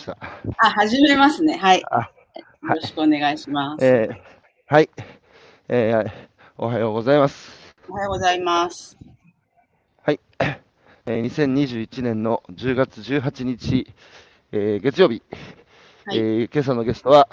[0.00, 0.16] した。
[0.58, 1.56] あ、始めますね。
[1.56, 1.82] はい。
[1.90, 2.10] あ
[2.62, 3.84] よろしくお願いします。
[3.84, 4.16] えー
[4.66, 4.90] はい、
[5.68, 6.10] えー
[6.58, 7.50] おはようございます。
[7.88, 8.98] おはようございます。
[10.02, 13.92] はい、 えー2021年の10月18日、
[14.52, 15.22] えー月曜日、
[16.04, 17.28] はいえー今朝のゲストは、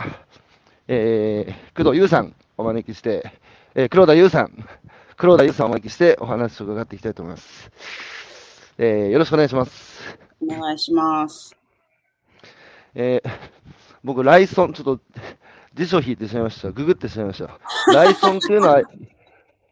[0.88, 3.32] えー工藤優さんお招きして、
[3.76, 4.68] えー黒田優さん、
[5.18, 7.72] 黒田優さんをお招きしてお話を伺っていきたいと思います。
[8.78, 10.18] えーよろしくお願いします。
[10.42, 11.57] お願いします。
[12.98, 13.30] えー
[14.04, 15.00] 僕、ライソン、ちょっと
[15.74, 16.72] 辞書引いてしまいました。
[16.72, 17.60] ググってしまいました。
[17.94, 18.82] ライソンっていうのは、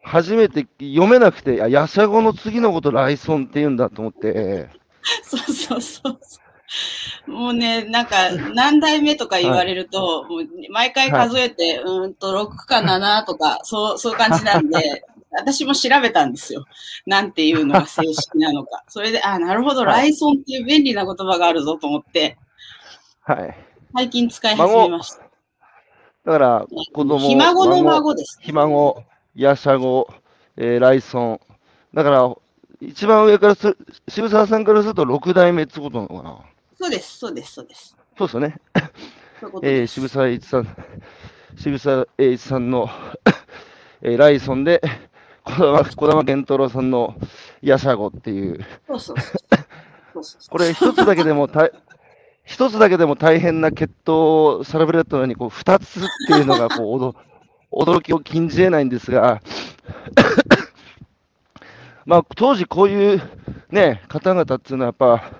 [0.02, 4.68] 初めて読めなくて、あ、ヤシャ語の次のことライソンって言うんだと思って、
[5.22, 6.40] そうそうそうそ
[7.28, 7.30] う。
[7.30, 16.64] もうね、なんか、何代目とか言われると、もう毎回数えて、うーんと、6か7とか、そう、そういう感じなんで、 私も調べたんですよ。
[17.06, 18.84] なんていうのが正式なのか。
[18.88, 22.36] それで、あ、なるほど、はいライソンっていう便利な言葉があるぞと思って、
[23.28, 23.56] はい。
[23.92, 25.18] 最近使い始めました。
[25.18, 28.38] だから、子供、ひ孫の孫です。
[28.40, 29.02] ひ孫、
[29.34, 30.08] ヤシャ語、
[30.56, 31.40] えーライソン。
[31.92, 32.32] だから、
[32.80, 36.38] 一番上からす、渋沢さんからすると6代目ってことなのかな？
[36.78, 37.96] そうです、そうです、そうです。
[38.16, 38.60] そうですよね。
[39.64, 39.86] えー。
[39.88, 40.76] 渋沢栄一さん、
[41.56, 42.88] 渋沢栄一さんの、
[44.02, 44.80] えーライソンで、
[45.44, 47.16] 児玉児玉健太郎さんの
[47.60, 49.36] ヤシャ語っていう、そうそうそう。
[50.14, 51.72] そうそうそうこれ一つだけでも大、
[52.46, 57.14] 一つだけでも大変な血統サラブレッドのように、こう、二つっていうのが、こう、驚
[57.98, 59.42] 驚きを禁じ得ないんですが、
[62.06, 63.22] まあ、当時こういう
[63.70, 65.32] ね、方々っていうのはやっぱ、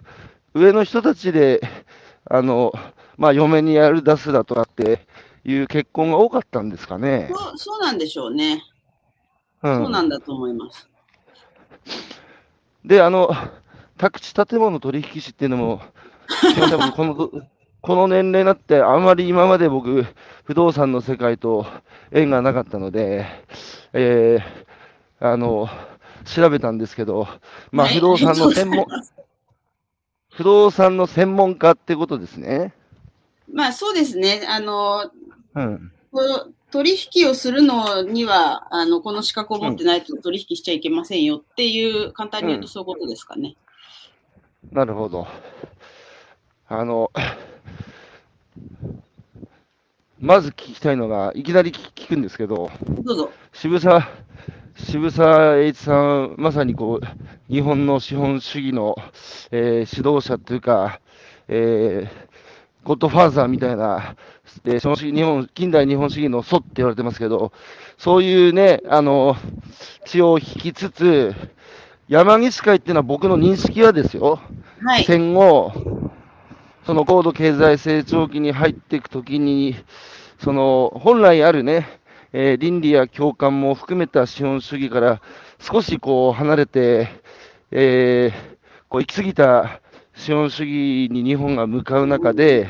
[0.52, 1.60] 上の人たちで、
[2.28, 2.72] あの、
[3.16, 5.06] まあ、嫁にやる出すだとかって
[5.44, 7.30] いう結婚が多かったんですかね。
[7.32, 8.64] そうそうなんでしょうね。
[9.62, 10.88] うんそうなんだと思います。
[12.84, 13.30] で、あの、
[13.96, 15.95] 宅地建物取引士っていうのも、すい
[16.94, 17.30] この、
[17.80, 20.04] この年齢になって、あまり今まで僕、
[20.44, 21.66] 不動産の世界と
[22.10, 23.26] 縁がなかったので、
[23.92, 25.68] えー、あの、
[26.24, 27.28] 調べたんですけど、
[27.70, 28.86] まあ、はい不動産の専門、
[30.34, 32.74] 不動産の専門家ってことですね。
[33.52, 34.44] まあそうですね。
[34.48, 35.10] あの、
[35.54, 35.92] うん。
[36.70, 43.56] 取引をするのには、あの、この資格を持ってないと取引しちゃいけませんよっていう、簡単に言うとそういうことですかね。
[44.72, 45.26] なるほど。
[46.68, 47.10] あの、
[50.18, 52.70] まず聞きたいのが、いきなり聞聞くんですけど、
[53.04, 53.30] どうぞ。
[53.52, 54.06] 渋沢、
[54.76, 55.94] 渋沢栄一さ
[56.26, 58.96] ん、まさにこう、日本の資本主義の、
[59.50, 61.00] えー指導者というか、
[61.48, 62.26] えー
[62.84, 64.16] ゴッドファーザーみたいな、
[64.64, 67.52] えー資本主義日本、近代日本主義の祖って言われてますけど、
[67.98, 69.36] そういうね、あの、
[70.04, 71.34] 血を引きつつ、
[72.08, 74.40] 山岸会っていうのは僕の認識はですよ、
[74.82, 75.04] はい。
[75.04, 75.72] 戦後、
[76.86, 79.74] その高度経済成長期に入っていくときに、
[80.38, 82.00] その本来あるね、
[82.32, 85.20] えー倫理や共感も含めた資本主義から
[85.58, 87.08] 少しこう離れて、
[87.72, 88.56] えー
[88.88, 89.80] こう行き過ぎた
[90.14, 92.68] 資本主義に日本が向かう中で、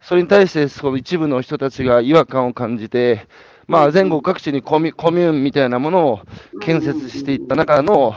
[0.00, 3.28] それに対してその一部の人たちが違和感を感じて、
[3.68, 6.20] まあ、全国各地にコミコミューンみたいなものを
[6.60, 8.16] 建設していった中の、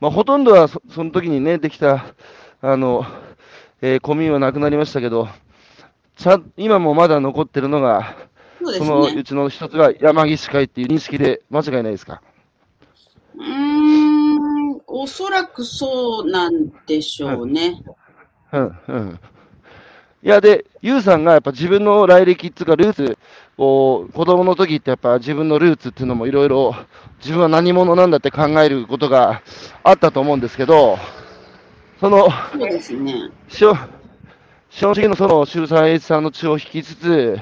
[0.00, 2.14] まあ、ほとんどはそその時にね、できた、
[2.62, 3.04] あの、
[3.86, 5.28] えーコミはなくなりましたけど、
[6.16, 8.16] ちゃん今もまだ残ってるのが、
[8.60, 9.22] そうですそのうね。
[9.22, 12.20] ちの一つが山岸会っていう認識で間違いないですか？
[13.36, 17.80] うーん、おそらくそうなんでしょうね。
[18.52, 19.20] うん、うん。
[20.24, 23.18] いや、で、ユウさんがやっぱ自分の来歴っていうか、ルーツ
[23.56, 26.74] を、子供の時ってやっぱ自分のルーツっていうのもいろいろ、
[27.20, 29.42] 自分は何者なんだって考えることが
[29.84, 30.98] あったと思うんですけど、
[32.00, 33.30] その、そうですね。
[33.48, 37.40] 資本主義のその渋沢栄一さんの血を引きつつ、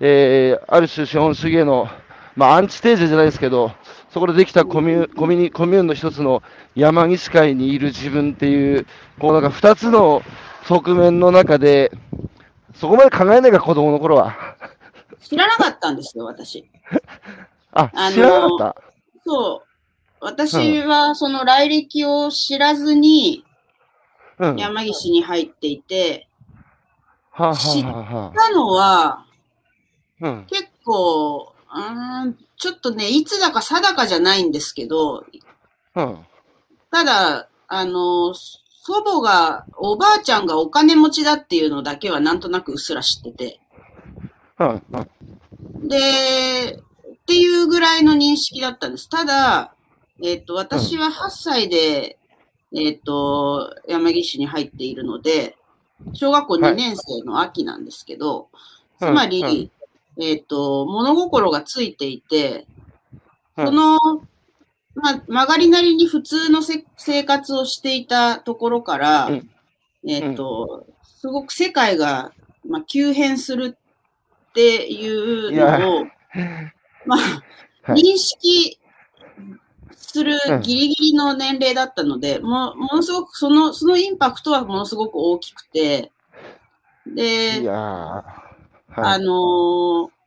[0.00, 1.88] えーある種資本主義への、
[2.36, 3.72] まあ、アンチテーゼじゃないですけど、
[4.10, 6.42] そこでできたコミュコミュニコミューンの一つの
[6.74, 8.86] 山岸会にいる自分っていう、
[9.18, 10.22] こうなんか二つの
[10.64, 11.90] 側面の中で、
[12.74, 14.36] そこまで考えないか、子供の頃は。
[15.20, 16.68] 知らなかったんですよ、私。
[17.72, 18.84] あ、あ知らなかっ
[19.24, 19.68] そう。
[20.20, 23.44] 私はその来歴を知らずに
[24.38, 26.28] 山岸に入っていて、
[27.32, 29.26] あ、はあはたのはあ、
[30.20, 30.46] うん。
[30.48, 35.24] 結構、うーん、ちょっとね、いつだか定かじゃないんですけど、
[35.94, 36.18] うん。
[36.90, 43.60] ただ、あの、祖母が、おばあちゃんがお金持ちだっていうのだけはなんとなくうっすら知ってて、
[44.58, 44.82] うん。
[44.92, 45.88] うん。
[45.88, 46.76] で、っ
[47.26, 49.08] ていうぐらいの認識だったんです。
[49.08, 49.74] ただ、
[50.22, 52.17] えっ、と、私は8歳で、
[52.74, 55.56] えっ、と、山岸に入っているので、
[56.12, 58.48] 小学校2年生の秋なんですけど、
[58.98, 59.70] つまり、
[60.20, 62.66] えっ、と、物心がついていて、
[63.56, 63.98] その、
[64.94, 69.50] まあ、曲がりなりに普通のせ生活をしていたところから、うん。
[70.06, 72.32] えっ、と、すごく世界が、
[72.68, 73.76] まあ、急変する
[74.50, 76.04] っていうのを、
[77.06, 77.18] まあ、
[77.92, 78.02] はい。
[78.02, 78.78] 認識
[80.00, 86.12] するうんギリギリの年齢だったので、もうものすごくその、そのインパクトはものすごく大きくて、
[87.06, 88.24] いで、は
[88.96, 89.24] あい。
[89.24, 90.18] のー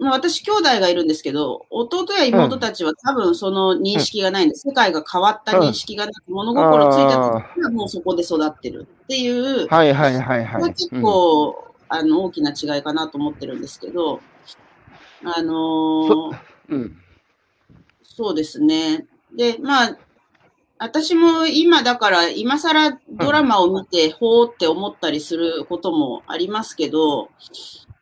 [0.00, 4.68] まあ、私、兄弟がいるんですけど、弟や妹たちは多分その認識がないんです。
[4.68, 10.60] 世界が変わった認識がなく、物心ついた時はもうそこで育ってるっていう、はいはいはいは。
[10.60, 11.54] い結構、
[11.88, 14.22] あの大きな違いかなと思ってるんですけど、
[15.24, 16.36] あのー
[16.68, 16.96] うん。
[18.20, 19.06] そうですね。
[19.34, 19.98] で、まあ、
[20.78, 27.30] 私も今だから、今更ドラマを見て、ほーって思ったりすることもありますけど、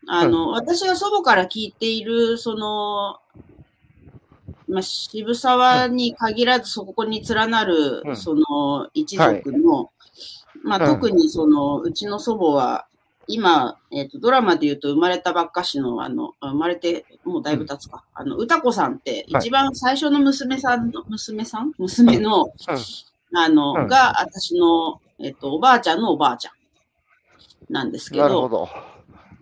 [0.08, 3.20] あの、私が祖母から聞いている、その、
[4.66, 9.92] まあ、渋沢に限らずそこに連なるう、んその一族の、
[10.64, 12.87] まあ、うん特にその、うちの祖母は、
[13.30, 18.02] 今、えっ、と、ドラマで言うと生まれたばっかしの、あの、あ生まれてもうだいぶ経つか。
[18.14, 21.72] あの、歌子さんって、はい一番最初の娘さんの、娘さん？
[21.76, 22.50] 娘の、
[23.34, 26.50] あの、うんが、私の、えっ、と、おばあちゃんのおばあちゃ
[27.70, 28.68] んなんですけど、なるほど。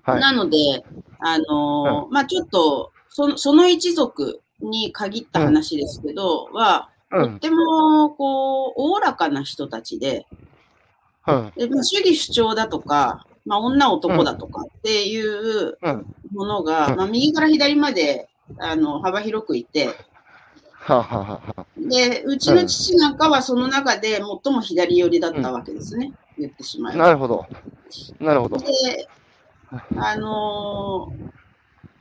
[0.03, 0.21] はい。
[0.21, 0.85] なので、
[1.21, 7.31] あのーまあちょっと、その、その一族に限った話ですけど、は、うん。
[7.31, 10.27] とっても、こう、おおらかな人たちで、
[11.29, 11.53] うん。
[11.56, 16.14] でまあ主義主張だとか、まあ、女男だとかっていううん。
[16.32, 18.28] ものが、うんまあ、右から左まで、
[18.58, 19.88] あの、幅広くいて、
[20.69, 26.12] はあはあはあはで、うちの父なんかはその中で最も左寄りだったわけですね。
[26.38, 26.93] 言ってしまあ。
[26.93, 27.04] えば。
[27.06, 27.46] なるほど。
[28.20, 28.58] なるほど。
[28.58, 28.66] で、
[29.96, 31.37] あのー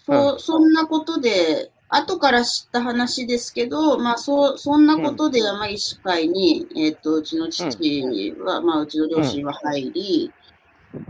[0.06, 10.32] そう、そんなことで、後から知った話ですけど、まあ、そう、そんなことで山医師会に、えっ、と、うちの父は、まあ、うちの両親は入り、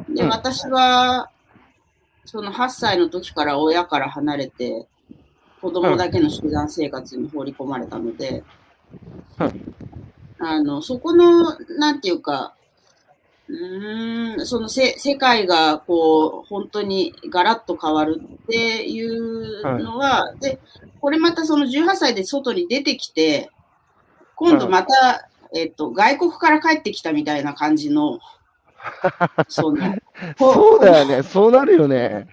[0.09, 0.29] で、うん。
[0.29, 1.29] 私は、
[2.25, 4.87] その8歳の時から親から離れて、
[5.61, 8.43] 子供だけの集団生活に放り込まれたので、
[9.39, 9.75] うん。
[10.39, 12.55] あの、そこの、なんていうか、
[13.47, 20.59] うーん、そのせ世界がこう、本当にガラッと変わるっていうのは、で、
[20.99, 23.51] これまたその18歳で外に出てきて、
[24.35, 28.19] 今度また、えっと、外国から帰ってきたみたいな感じの、
[29.47, 29.95] その、
[30.37, 31.23] こ そうだよね。
[31.23, 32.27] そうなるよね。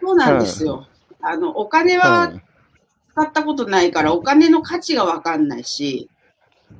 [0.00, 0.86] そうなんですよ。
[1.20, 2.42] あの、お金うはん。
[3.12, 6.10] 使ったことないから、お金の価値がわかんないし、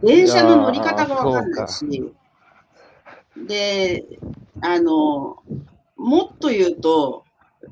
[0.02, 2.12] 電車の乗り方がわかんないし、
[3.36, 4.04] で、
[4.60, 5.42] あの、
[5.96, 7.24] もっと言うと、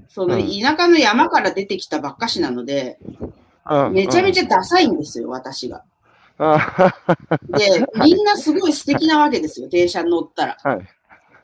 [0.09, 2.99] そのうん田舎の山から出てきたばっかしなので、
[3.69, 4.33] うんめちゃめゃ。
[4.33, 5.85] ちゃダサいんですよ、私が。
[6.39, 6.95] あは
[7.49, 10.57] で、みんなすごい素敵なわけですよ、電車に乗ったら。
[10.63, 10.89] はい。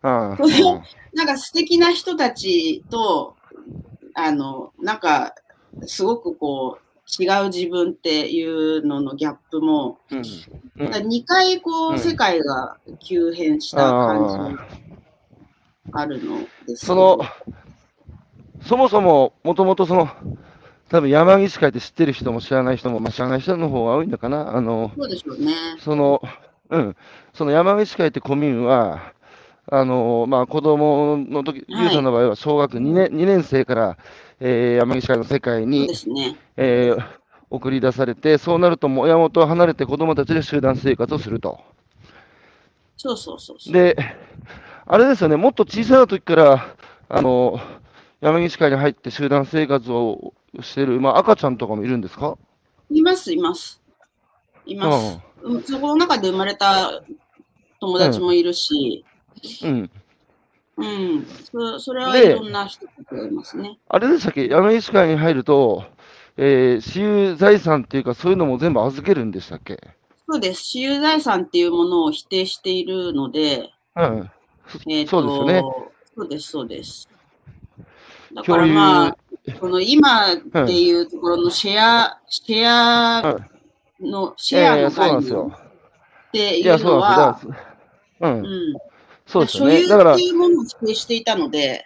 [0.03, 3.37] なんか素敵な人たちと、
[4.15, 5.35] あの、なんか、
[5.87, 10.19] すごくこう、違う自分っていうののギャップも、うん。
[10.19, 10.25] うん
[10.89, 14.59] 2回こう、うん世界が急変した感じ
[15.93, 17.25] あるのですけそどの、
[18.62, 20.08] そもそも、もともとその、
[20.89, 24.56] 多分山岸会って知ってる人も知らない人も、まあ、知らない人の方が多いのかな。
[24.56, 25.55] あの、そうでしょうね。
[25.81, 26.22] その、
[26.70, 26.96] うん、
[27.34, 29.13] その山岸会ってコミューンは、
[29.70, 33.98] あの、まあ、子供の時、はいゆうさんの場合は小学2年 ,2 年生から、
[34.41, 36.37] えー山岸会の世界にね。
[36.56, 37.05] えー
[37.51, 41.58] 送り出されて、そうなるともう親元を離れて子供たちで集団生活をすると。
[42.94, 43.72] そうそうそうそう。
[43.72, 43.96] で、
[44.84, 46.67] あれですよね、もっと小さな時から、
[47.08, 47.58] あの、
[48.20, 52.37] 山岸会に入って集団生活をしてる、まあ、赤ちゃんとかもいるんですか？
[52.91, 53.81] います、います。
[54.67, 55.19] います。
[55.43, 57.01] うんそこの中で生まれた
[57.81, 59.07] 友達もいるし、うん。
[60.77, 61.27] うん。
[61.53, 63.79] そそれはでいろんな人がいますね。
[63.89, 64.47] あれでしたっけ？
[64.47, 65.85] 山岸会に入ると、
[66.37, 69.81] えー私有財産っていうか、そういうのも全部預けるんでしたっけ？
[70.29, 70.63] そうです。
[70.63, 74.31] 私有財産っていうものを否定しているので、うん。
[74.87, 75.63] えーとそうですよね。
[76.17, 77.09] そうです、そうです。
[78.35, 79.17] だからまあ、
[79.59, 83.41] その今っていうところのシェア、シェア
[84.01, 85.69] の、シェアえーのそうなんですよ概念。
[86.29, 87.47] っていうのそうなんう。
[88.21, 88.75] うんん。
[89.29, 89.87] そうですよね。
[89.87, 91.85] だから、いっていうものを否定していたので、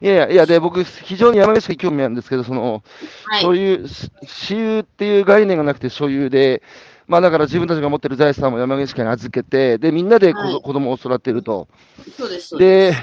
[0.00, 2.84] やいや、いや、で、僕、非常に山岸会興味あるんですけど、その、
[3.24, 3.42] はい。
[3.42, 6.62] そういう、し私有っていう概念がなくて所有で、
[7.08, 11.68] まあだから自分たちが持ってる財産を山岸家に預けて、で、みんなで子,、はい子供を育てると。
[12.16, 12.96] そうです、そうでで、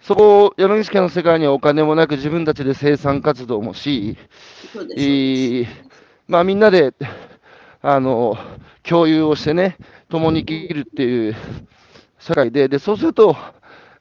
[0.00, 4.16] そこ、山岸家の世界にはお金もなく自分たちで生産活動もし、
[4.66, 4.72] す。
[4.72, 5.00] そうです。
[5.00, 5.66] えー
[6.26, 6.94] まあみんなで、
[7.82, 8.38] あの、
[8.84, 9.76] 共有をしてね、
[10.10, 11.36] 共に生きるっていう
[12.20, 13.36] 社会で、で、そうすると、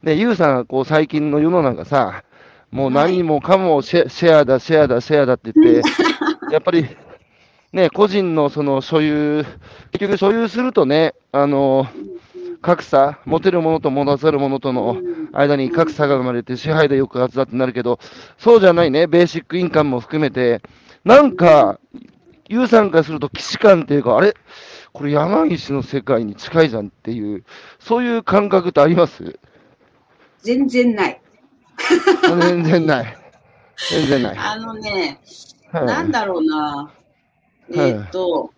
[0.03, 2.23] ね、ユウさんがこう最近の世の中さ、
[2.69, 5.89] もう何もかもシェシェアだ、シェアだ、シェアだって言って、
[6.53, 6.85] やっぱり、
[7.73, 9.45] ね、個人のその所有、
[9.91, 11.87] 結局所有するとね、あの、
[12.61, 14.97] 格差、持てるものと持たざるものとの
[15.31, 17.99] 間に格差が生まれて支配で抑圧だってなるけど、
[18.37, 20.61] そうじゃないね、ベーシックインカムも含めて、
[21.05, 21.79] なんか、
[22.49, 24.33] ユウさんからすると既視感っていうか、あれ？
[24.91, 27.45] これ山岸の世界に近いじゃんっていう、
[27.79, 29.39] そういう感覚ってあります？
[30.39, 31.21] 全然ない。
[32.39, 33.17] 全然ない。
[33.91, 34.37] 全然ない。
[34.39, 35.21] あのね、
[35.71, 36.91] はいなんだろうな。
[37.71, 38.51] えーっと、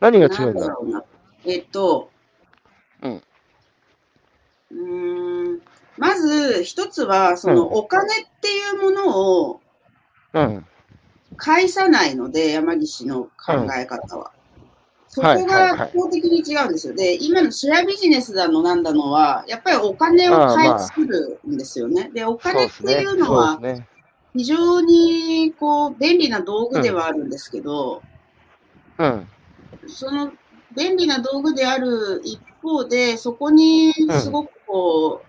[0.00, 1.04] 何が違なうんんだだろうな。
[1.44, 2.10] えーっと、
[3.02, 3.22] うん
[4.72, 5.60] うーん
[5.96, 9.60] まず一つは、そのうんお金っていうものを
[10.32, 10.66] うん。
[11.40, 14.30] 返さないので、山岸の考え方は。
[15.08, 16.94] そこがはい法的に違うんですよ。
[16.94, 22.10] で、今のシェアビジネスだのなんだのは、やっぱりお金を返すんですよね。
[22.14, 22.92] で、お金って。
[22.92, 23.60] いうのは。
[24.32, 28.00] 非常にこう便利な道具ではあるんですけど、
[28.98, 29.26] うん。
[29.88, 30.32] その
[30.76, 35.22] 便利な道具である一方で、そこにすごくこ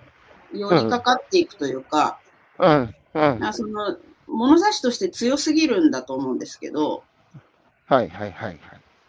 [0.54, 2.20] う、寄りかかっていくというか、
[2.60, 2.96] うん。
[3.16, 3.44] うん。
[3.44, 3.98] あその
[4.32, 7.04] 物差しとして強すぎるんだと思うんですけど、
[7.86, 8.60] はいはいはいはい。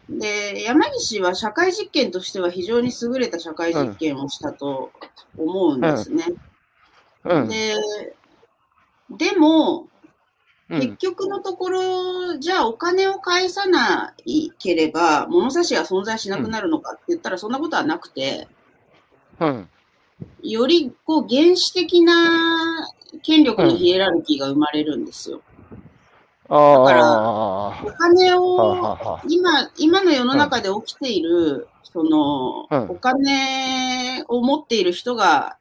[0.09, 4.93] で、山岸は社会実験としては非常に優れた社会実験をしたと
[5.37, 6.25] 思うんですね。
[7.25, 7.49] うん。
[7.49, 7.75] で、
[9.11, 9.89] でも、
[10.69, 10.81] うん。
[10.81, 18.49] 結局のところ、じゃあお金を返さないければ、物差しが存在しなくなるのかって言ったらそんなことはなくて、
[19.39, 19.69] うん。
[20.43, 22.89] よりこう原始的な
[23.23, 25.43] 権力のヒエラルキーが生まれるんですよ。
[26.49, 27.83] ああ。
[27.85, 35.57] お金はあを、今、今の世の中で起きている、その、うんお金を持っている人が、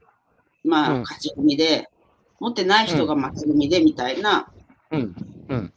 [0.63, 1.89] まあ、うん勝ち組で、
[2.39, 4.49] 持ってない人が負け組でみたいな。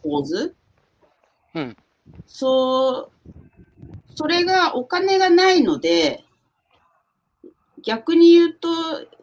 [0.03, 0.55] 構図。
[1.55, 1.77] うん。
[2.27, 3.33] そう、
[4.15, 6.25] それがお金がないので、
[7.85, 8.69] 逆に言うと、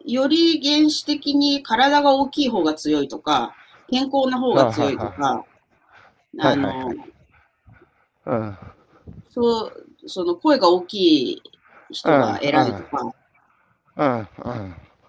[0.04, 3.54] より原始的に体が大きい方が強いとか、
[3.90, 5.44] 健康な方が強いとか、
[6.38, 6.94] あの、
[8.26, 8.58] うん。
[9.30, 11.42] そう、その声が大きい
[11.90, 13.14] 人が偉いとか。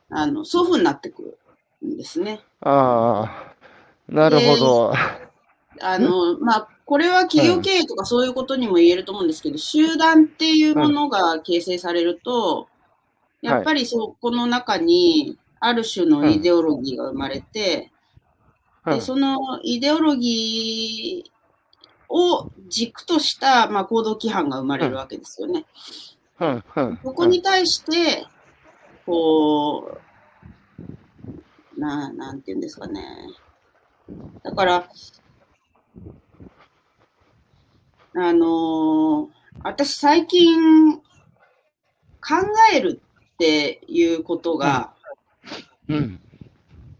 [0.09, 1.37] あの、そういう風になってく
[1.81, 2.41] るんですね。
[2.61, 3.53] ああ。
[4.09, 4.93] なるほど。
[5.81, 12.67] あの、まあ、これは企業経営とかそういうことにも言えると思うんですけど、集団っていうものが形成されると、
[13.43, 17.93] やっぱりそこの中にある種のイデオロギーが生まれて、うん
[18.85, 25.65] でそのイデオロギーを軸とした、まあ、行動規範が生まれるわけですよね。
[26.41, 26.63] うん。
[26.75, 26.99] うん。
[27.01, 28.27] そこに対して、
[29.05, 29.99] こ
[31.77, 33.01] う、な、なんていうんですかね。
[34.43, 34.89] だから、
[38.15, 41.01] あのー私最近考
[42.73, 43.01] える
[43.33, 44.93] っていうことが、
[45.89, 46.19] うん。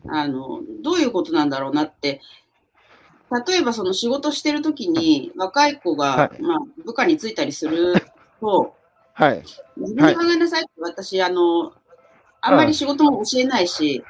[0.10, 2.22] あの、どういうことなんだろうなって、
[3.48, 7.96] 例えばその仕事してるときに若い子が、はいまあ、部下についたりする
[8.40, 8.76] と、
[9.14, 9.44] はい。
[9.78, 11.74] 自分で考えなさいって、私、あの、
[12.42, 14.04] あんまり仕事も教えないし、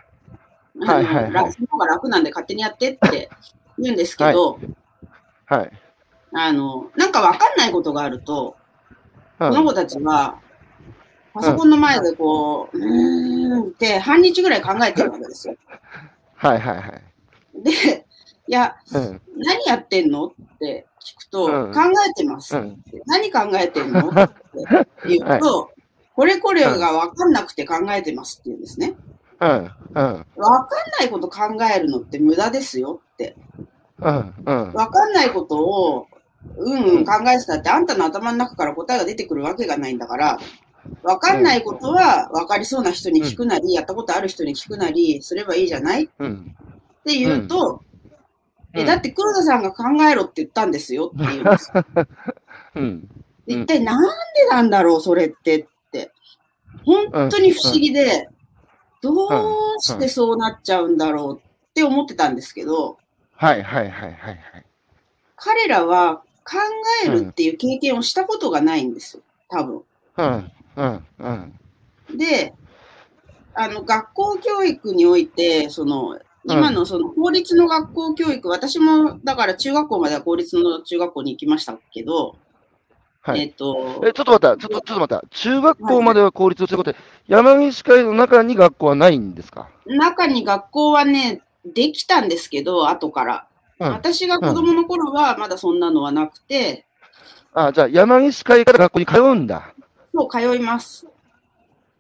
[0.81, 3.29] あのはいはいはい楽その方が楽なんで勝手にやってって
[3.77, 4.59] 言うんですけど、
[5.45, 5.71] はい。
[6.33, 8.55] あの、なんかわかんないことがあると、
[9.39, 9.49] うん。
[9.49, 10.39] この子たちは、
[11.33, 15.55] パソコンの前でこう、うーんって半日ぐらい考えてるわけですよ。
[16.35, 17.63] はいはいはい。
[17.63, 18.05] で、
[18.47, 19.21] いや、うん。
[19.37, 22.83] 何やってんのって聞くと、うん考えてます、うん。
[23.07, 24.29] 何考えてんのって
[25.07, 25.71] 言うと、
[26.15, 28.95] これこれが分かんなくて考えてますって言うんですね。
[29.39, 29.49] うん。
[29.49, 29.65] うん。
[29.95, 30.25] 分かん
[30.99, 31.41] ないこと考
[31.75, 33.35] えるのって無駄ですよって。
[33.99, 34.15] うん。
[34.15, 34.33] うん。
[34.45, 36.07] 分かんないことを
[36.57, 40.39] うんうん考えてたって、あんたの頭の中から答えが出てくるわけがないんだから、
[41.03, 46.05] 分かんないことは分かりそうな人に聞くなり、やったことある人に聞くなりすればいいじゃない？
[46.05, 46.55] っうん。
[47.05, 47.93] て言うと、うん
[48.75, 51.71] えだって黒田さんが考えろって言ったんですよって言うんです。
[52.73, 53.07] うん。
[53.45, 54.09] 一体なんで
[54.49, 56.11] なんだろう、それってって。
[56.83, 58.29] 本当に不思議で、
[58.99, 62.97] どうしてそうなっちゃうんだろうって思ってたんですけど、
[63.35, 64.65] はいはいはいはいはい。
[65.35, 66.57] 彼らは考
[67.05, 69.83] えるっていう経験をしたことがないんですよ、多分。
[70.17, 70.51] うん。
[70.75, 71.05] うん。
[71.19, 71.29] う
[72.13, 72.17] ん。
[72.17, 72.53] で、
[73.53, 82.35] あの、学校教育において、その、今のその公立の学校教育、私もだから中学校までは公立の中学校に行きましたけど、
[83.21, 83.41] はい。
[83.41, 85.23] えっと、え、ちょっと待った、ちょっと、ちょっと待った。
[85.29, 89.69] 中学校までは公立ということで、山岸会の中に学校はないんですか？
[89.85, 93.47] 中に学校はね、できたんですけど、後から。
[93.79, 93.91] うん。
[93.91, 96.85] 私が子供の頃はまだそんなのはなくて、
[97.53, 99.73] あ、じゃあ山岸会から学校に通うんだ。
[100.13, 101.07] そう、通います。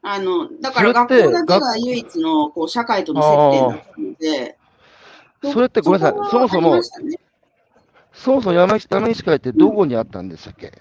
[0.01, 4.57] あの、だから学校だけが唯一のこう社会との接点だったので、
[5.53, 6.81] それってごめんなさいそもそも
[8.13, 10.71] そもそも山岸山岸会ってどこにあったんでしたっけ、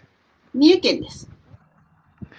[0.54, 1.28] 三重県です。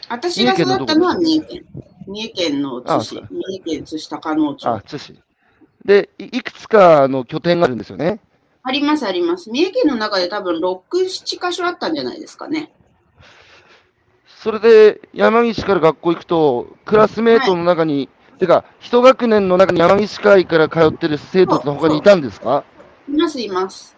[0.09, 1.65] 私が育ったのは三重県。
[2.05, 4.67] 三重県の津市三重県津市高野町。
[4.67, 5.19] あ、津市。
[5.85, 8.19] でい、いくつかの拠点があるんですよね？
[8.61, 9.49] あります、あります。
[9.49, 12.71] 三重県の中で多分6、7箇所あったんじゃないですかね。
[14.43, 18.09] それで山岸から学校行くと、クラスメートの中に、
[18.39, 22.65] てか、一学年の中に山岸会から通ってる生徒って他にいたんですか？
[23.07, 23.95] います、います。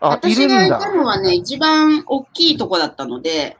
[0.00, 0.92] あ、私がいただ。
[0.92, 3.58] のはね、一番大きいとこだったので、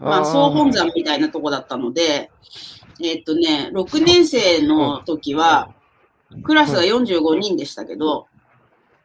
[0.00, 2.30] まあ、ー総本山みたいなとこだったので、
[3.02, 5.72] えっとね、6年生の時は、
[6.44, 8.28] クラスが45人でしたけど、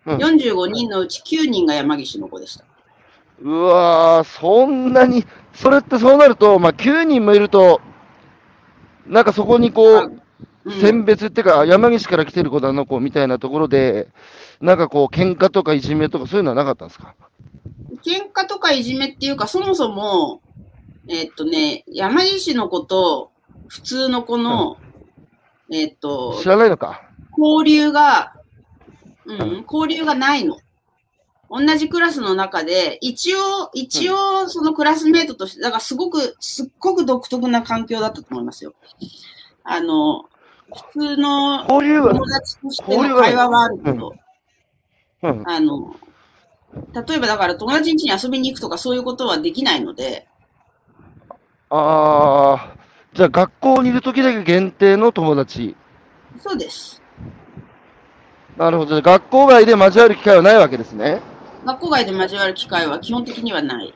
[0.05, 2.65] うん45人のうち9人が山岸の子でした。
[3.41, 7.81] うわー、そんなに、それってそうなると、まあ、9人もいると、
[9.05, 10.21] なんかそこにこう、うん
[10.81, 14.07] 選別っていうか、山岸から来てる子だの子みたいなところで、
[14.61, 17.13] なんかこう、喧嘩とかいじめとかそういうのはなかったんですか？
[18.03, 20.41] 喧嘩とかいじめっていうか、そもそも、
[21.07, 23.31] えっとね、山岸の子と
[23.67, 24.77] 普通の子の、
[25.71, 27.03] えっと知、らないのか？
[27.37, 28.33] 交流が、
[29.25, 30.57] ううんん、交流がないの。
[31.57, 38.73] 同じクラスの中で、一応、一応、そのクラスメートとして、だからすごく、すっごく独特な環境だったと思いますよ。
[39.63, 40.25] あの、
[40.93, 44.13] 普通の友達としての会話はあるけど、
[45.23, 45.95] うん、あの、
[47.07, 50.27] 例えばだから友達ん家に遊びに行くとかそういうことはできないので、
[51.69, 55.75] あー、じゃあ学校にいる時だけ限定の友達。
[56.41, 57.01] そうです。
[58.57, 59.01] なるほど。
[59.01, 61.21] 学校外で交わる機会はないわけですね。
[61.65, 63.93] 学校外で交わる機会は基本的にはない。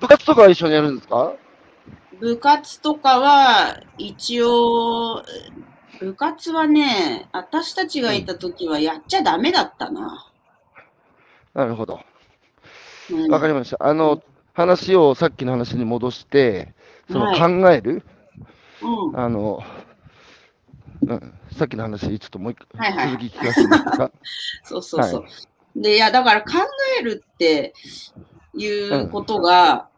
[0.00, 1.34] 部活とかは一緒にやるんですか？
[2.20, 5.22] 部活とかは、一応、
[6.00, 10.26] 部活はね、私たちがいた時はやっちゃダメだったな。
[11.54, 12.00] なるほど。
[13.10, 13.76] うんわかりました。
[13.80, 14.22] あの、
[14.54, 16.74] 話をさっきの話に戻して、
[17.10, 18.02] そのはい考える、
[18.82, 19.18] うん。
[19.18, 19.62] あの、
[21.02, 24.10] うん、さっきの話、ちょっともう一回、はいはい続き聞かせてもらっていいですか？
[24.64, 25.24] そうそうそう。
[25.76, 26.58] で、いや、だから考
[26.98, 27.74] えるって
[28.54, 29.88] いうことが、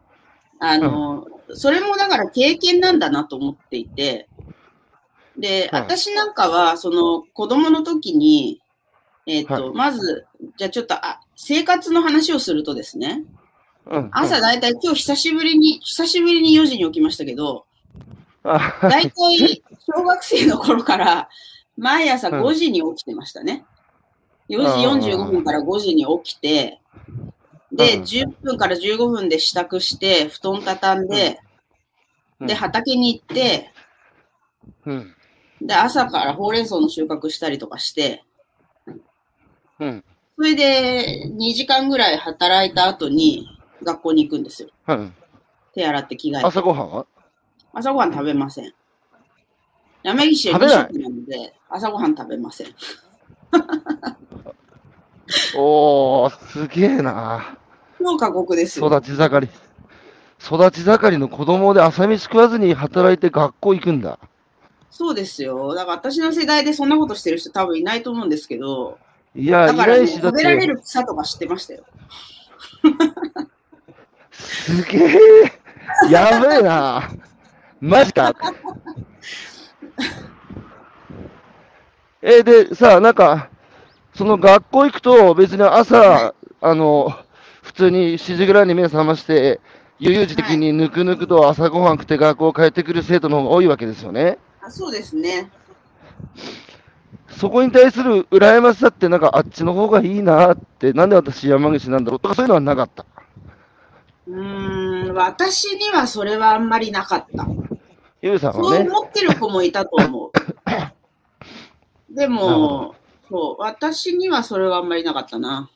[0.59, 4.27] あの、それもだから経験なんだなと思っていて、
[5.37, 5.81] で、はい。
[5.81, 8.61] 私なんかは、その子供の時に、
[9.25, 9.73] えっ、と、はい。
[9.73, 10.25] まず、
[10.57, 13.23] じゃあちょっと、あ、生活の話をするとですね、
[13.85, 17.65] うん、朝だいたい今日久しぶりに、久しぶりに4時に起きましたけど、
[18.43, 19.03] あだい。
[19.03, 21.29] たい小学生の頃から
[21.77, 23.65] 毎朝5時に起きてましたね。
[24.49, 26.79] 4時45分から5時に起きて、
[27.71, 31.39] で、うん10分から15分で支度して、布団畳んで、
[32.39, 33.71] うんで、畑に行って、
[34.85, 35.15] うん、
[35.61, 38.23] で、朝からほうれん草の収穫したりとかして、
[39.79, 40.03] うん、
[40.37, 43.47] それで2時間ぐらい働いた後に
[43.81, 44.69] 学校に行くんですよ。
[44.87, 45.13] うん。
[45.73, 46.45] 手洗って着替えて。
[46.45, 47.05] 朝ごはんは？
[47.73, 48.73] 朝ごはん食べません。
[50.03, 52.67] 山岸は2食べない食なので、朝ごはん食べません。
[55.55, 57.57] おー、すげえな。
[57.99, 58.87] 超過酷ですよ。
[58.87, 59.53] 育ち盛り。
[60.39, 64.19] 育ち盛りの子供で朝飯食わずに働いて学校行くんだ。
[64.89, 65.73] そうですよ。
[65.73, 68.99] だから私の世代でそんなことしてる人多分いないと思うんですけど、
[69.35, 71.83] いや、だから、ね、いないし、だって、食べられる草とか知ってましたよ。
[74.31, 75.19] すげえ。
[76.11, 77.09] やべえな。
[77.81, 78.35] マジか。
[82.25, 83.49] え、で、さ、なんか、
[84.15, 87.13] その学校行くと別に朝、あの、
[87.61, 89.59] 普通に7時ぐらいに目覚まして、
[89.99, 94.37] 悠々自適にぬくぬくと朝ごはん食って学校帰ってくる生徒の方が多いわけですよね。
[94.61, 95.51] あそうですね。
[97.27, 103.05] そこに対する羨ましさって、なんかあっちの方がいいなって、なんで私山口なんだろうとかそういうのはなかった。
[104.27, 107.45] うーん、私にはそれはあんまりなかった。
[108.21, 108.89] ゆうさんそうはね。
[108.89, 110.31] 思ってる子もいたと思う。
[112.13, 112.95] でも、
[113.29, 115.69] そう、私にはそれはあんまりなかったな。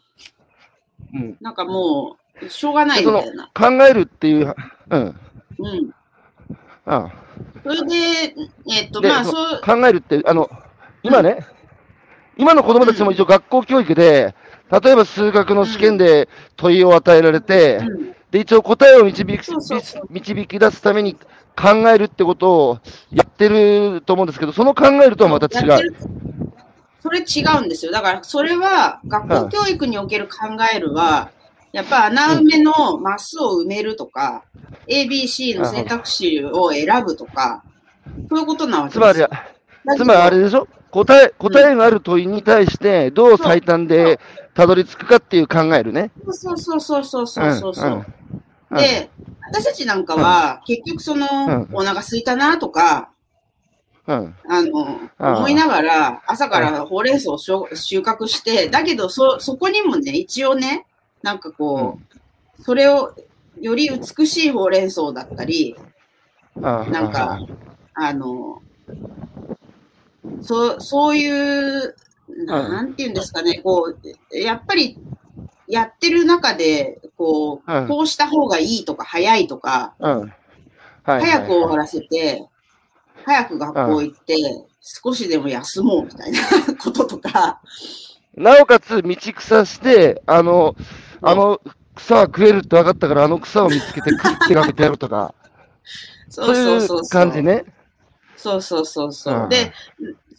[1.14, 1.38] うん。
[1.42, 3.50] なんかもう、しょうがないみたいな。
[3.54, 4.56] 考えるっていう、
[4.90, 5.02] うん。
[5.02, 5.16] うん。
[6.86, 7.12] あ
[7.64, 8.36] それで、
[8.72, 10.50] えっと、でまあ、そそう、考えるって、あの、
[11.04, 11.46] 今ね、
[12.38, 14.36] 今の子供たちも一応学校教育で、
[14.72, 19.40] 例えば数学の試験で問いを与えられて、うんで、一応答えを導き
[20.10, 25.96] 導き出すために考えるってことをやってると思うんですけど、その考えるとはまた違う。
[27.08, 27.92] それ違うんですよ。
[27.94, 31.30] だから、それは、学校教育における考えるは、
[31.72, 34.44] やっぱ穴埋めのマスを埋めるとか、
[34.88, 37.64] ABC の選択肢を選ぶとか、
[38.30, 39.30] そういうことなわけつまりですよ。、
[39.96, 40.68] つまりあれでしょ？
[40.92, 44.20] 答え、答えがある問いに対して、どう最短で
[44.54, 46.12] たどり着くかっていう考えるね。
[46.32, 48.06] そうそうそうそうそうそう
[48.76, 49.10] で、
[49.50, 51.70] 私たちなんかは、結局その、うん。
[51.74, 53.12] お腹空いたなとか、
[54.08, 54.36] うん。
[54.48, 57.56] あの、思いながら、朝からほうれん草を収
[58.00, 60.86] 穫して、だけど、そ、そこにもね、一応ね、
[61.22, 62.00] なんかこ
[62.58, 63.14] う、それを、
[63.60, 65.76] より美しいほうれん草だったり、
[66.62, 67.38] あなんか、
[67.96, 68.62] あの、
[70.42, 71.96] そう、そういう、
[72.46, 74.98] なんていうんですかね、こう、やっぱり、
[75.68, 77.88] やってる中で、こう、うん。
[77.90, 79.96] こうした方がいいとか、早いとか、
[81.04, 82.48] 早く終わらせて、
[83.28, 84.36] 早く学校行って、
[84.80, 86.40] 少しでも休もうみたいな
[86.82, 87.62] こととか、
[88.38, 90.78] なおかつ、道草して、あの、
[91.22, 91.60] あの
[91.94, 95.36] 草は食えるって分かったから、あの草を見つけて食ってかけてやるとか、
[96.30, 97.10] そ そうそうそうう。
[97.10, 97.44] 感じ。
[97.44, 97.66] ね。
[98.38, 99.36] そうそうそうそう。
[99.36, 99.74] うんで、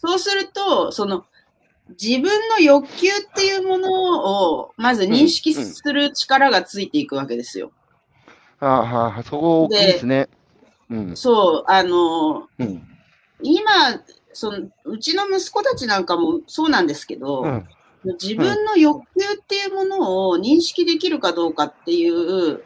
[0.01, 1.25] そうすると、その、
[1.89, 7.71] 自分の欲求っていうものを、まず認識する力がついていくわけですよ。
[8.59, 10.27] ああはあ、そこ大きいですね。
[10.89, 11.15] うん。
[11.15, 12.81] そう、あの、うん。
[13.41, 13.71] 今、
[14.33, 17.67] その、うちの息子たちなんかもそうなんですけど、うん。
[18.21, 22.63] 自分の欲求っていうものを認識できるかどうかっていう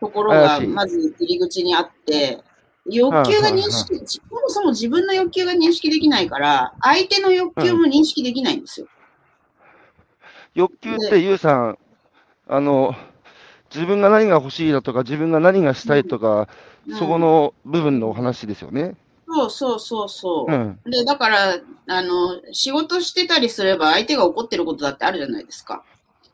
[0.00, 2.40] ところがまず入り口にあって、
[2.86, 8.86] 欲求が認識、そもそも自分の欲求が認識できないから、相手の欲求も認識できないんですよ。
[10.54, 11.78] 欲求って、ゆうさん、
[12.46, 12.94] あの、
[13.74, 16.46] 自分が何が欲しいだとか、自分が何がしたいとか、うん
[16.96, 18.96] そこの部分のお話ですよね。
[19.26, 20.52] そうそうそうそう。
[20.52, 20.80] うん。
[20.86, 25.84] で、だから、あの、仕事してたりすれば相手が怒ってることだってあるじゃないですか。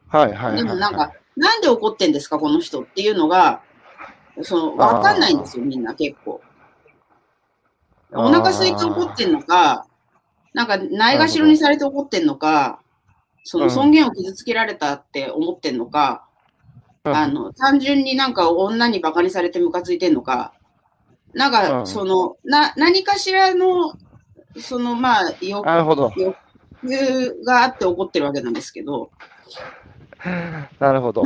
[0.09, 0.57] はいはいはい。
[0.57, 3.62] でもなんか、なんで怒ってんですか、この人っていうのが、
[4.43, 6.40] その、わかんないんですよ、みんな結構。
[8.12, 9.87] お腹空いて怒ってんのか、
[10.53, 12.81] なんか、ないがしろにされて怒ってんのか、
[13.43, 16.34] その尊厳を傷つけられたって思ってんのか、うん
[17.05, 20.55] あの、単純になんか女に馬鹿にされてムカついてんのか、
[21.35, 21.87] なんうか、ん。
[21.87, 23.95] その、な、何かしらの、
[24.57, 26.12] その、まあ、欲なるほど。
[26.17, 26.37] 欲
[26.83, 29.11] 求があって怒ってるわけなんですけど、
[30.81, 31.25] なるほど。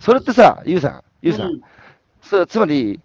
[0.00, 1.60] それってさ、ゆうさん、ゆうさん、うん。
[2.20, 3.00] そつまり、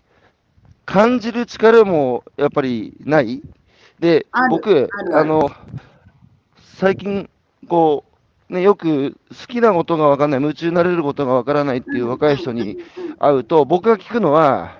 [0.85, 3.41] 感じる力もやっぱりない？
[3.99, 5.49] で僕、あの、
[6.75, 7.29] 最近、
[7.67, 8.16] こう、
[8.49, 12.77] ね、よく好きなことが分かんない、夢中になれることが分からないっていう若い人に
[13.19, 14.77] 会うと、僕が聞くのは、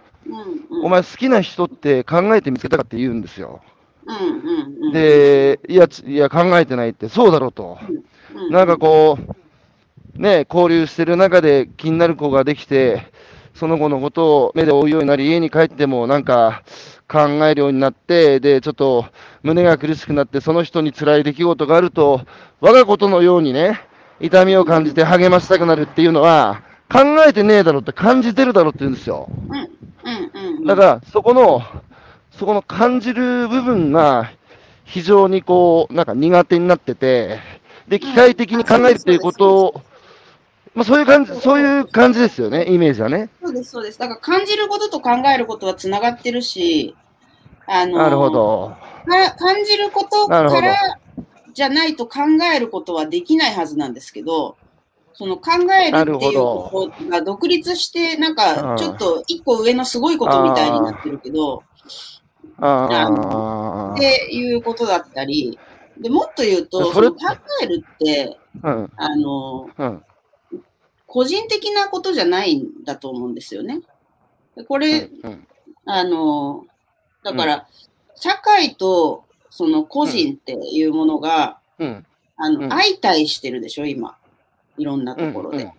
[0.84, 3.62] お前好きな人って考えて見つけたかって言うんですよ。
[4.94, 7.78] で、いや、ついや、考えてないって、そうだろうと。
[7.90, 8.04] うん
[8.52, 9.18] なんかこ
[10.16, 13.12] う、ね、交流してる中で気になる子ができて、
[13.58, 16.62] その子のことを目で追うようになり、家に帰ってもなんか
[17.08, 19.06] 考えるようになって、で、ちょっと
[19.41, 22.22] 胸が苦しくなって、その人に辛い出来事があると、
[22.62, 23.82] 我がことのようにね、
[24.20, 29.28] 痛みを感じて励ましたくなるっていうのは、考えてねえだろって感じてるだろって言うんですよ。
[29.28, 31.63] うんうんうん、だから、そこの、
[32.32, 34.32] そこの感じる部分が、
[34.86, 37.39] 非常にこう、なんか苦手になってて、
[37.88, 39.82] で、機械的に考えるっていうことを、
[40.78, 43.32] まあ、そういう感じ、そういう感じですよね、イメージはね。
[43.42, 43.98] そうです、そうです。
[43.98, 46.96] だから感じることと考えることはつながってるし、
[47.66, 48.76] あのなるほど。
[49.08, 50.76] か感じることから
[51.52, 52.20] じゃないと考
[52.56, 54.56] えることはできないはずなんですけど、
[55.13, 61.63] その考えるっていうことが独立して、なんかちょっと一個上のすごいことみたいになってるけど、
[62.60, 65.58] ああ、っていうことだったり、
[66.00, 67.02] でもっと言うと、考
[67.63, 70.04] えるって、うん、あの、うん、
[71.08, 73.82] 個人的なことじゃないんだと思うんですよね。
[74.56, 75.48] でこれ、うん、
[75.86, 76.65] あの、
[77.24, 77.67] だから、
[78.15, 84.17] 社会とその個人っていうものが、うん、あの、うん相対してるでしょ、今。
[84.78, 85.63] いろんなとうん、ころで。
[85.63, 85.72] うん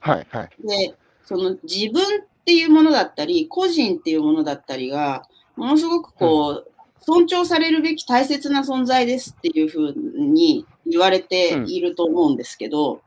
[0.00, 0.50] はい、はい。
[0.66, 6.68] で、その自分っていうものだったり、個人っていうものだったりが、ものすごくこう、
[7.00, 13.00] 尊重されるべき大切な存在ですっていうふうに言われていると思うんですけど、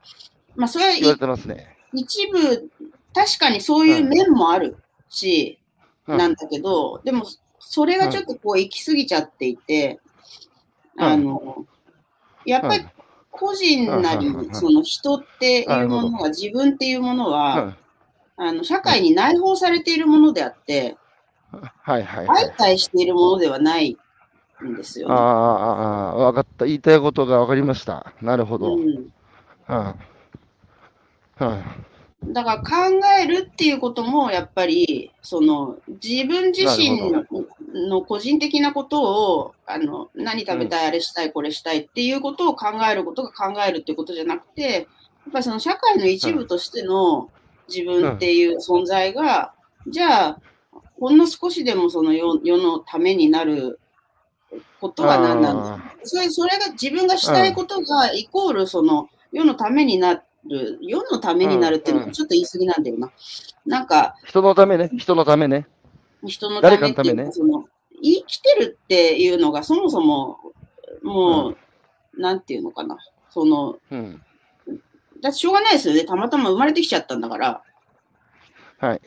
[0.56, 1.78] まあ、それは言われてますね。
[1.94, 2.70] 一部、
[3.14, 4.78] 確かにそういう面もある
[5.10, 5.60] し、
[6.08, 7.26] うんなんだけど、でも、
[7.60, 10.00] それがちょっとこう行き過ぎちゃっていて、
[10.98, 11.66] うんあの、
[12.46, 12.86] やっぱり
[13.32, 17.78] 個人なりうん、その人っていうものは、自分っていうものうは、ん
[18.38, 20.96] あの、社会に内包されているものであって、
[21.52, 22.52] はいはいはい相。
[22.52, 23.98] 対しているものではない
[24.64, 25.20] んですよ、ああ、ね。
[25.20, 26.66] ああ、わかった。
[26.66, 28.14] 言いたいことがわかりました。
[28.22, 28.76] なるほど。
[28.76, 28.84] うん。
[28.90, 29.96] うん
[31.40, 32.34] うん。
[32.34, 37.24] だから考えるっていうこともやっぱりその自分自身な
[37.74, 44.86] の個人的なことをあの何食べたい、あれしたいこれしたいっていうことを考えることが考えるっていうことじゃなくてやっ
[45.32, 47.30] ぱりその社会の一部としての
[47.68, 49.54] 自分っていう存在が、
[49.88, 50.40] じゃあ
[51.00, 53.80] ほんの少しでもその世世のためになる
[54.80, 63.12] ことは何なんだあそれそれが自分がしたいことがイコールその世のためになる、世のためになるっていうのうんはちょっと言い過ぎなんだよな。
[63.66, 64.90] なんかー人のためね。
[64.96, 65.68] 人のためね。
[66.26, 67.66] 人のためっていうねその
[68.02, 70.40] 生きてるっていうのがそもそも
[71.06, 71.58] もう、
[72.20, 72.98] なんていうのかな。
[73.30, 74.22] その、うん。
[75.22, 76.04] だってしょうがないですよね。
[76.04, 77.62] たまたま生まれてきちゃったんだから、
[78.80, 79.02] はい。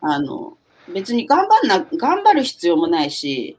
[0.00, 0.56] あの、
[0.94, 3.58] 別に頑張んな、頑張る必要もないし、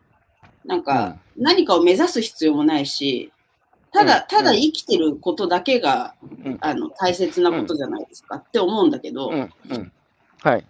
[0.65, 3.31] なんか、何かを目指す必要もないし、
[3.91, 6.57] ただ、うんただ生きてることだけが、うん。
[6.61, 9.29] あの、大切なことじゃないですかって思うんだけど。
[10.41, 10.65] はい。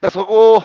[0.00, 0.62] だそこを、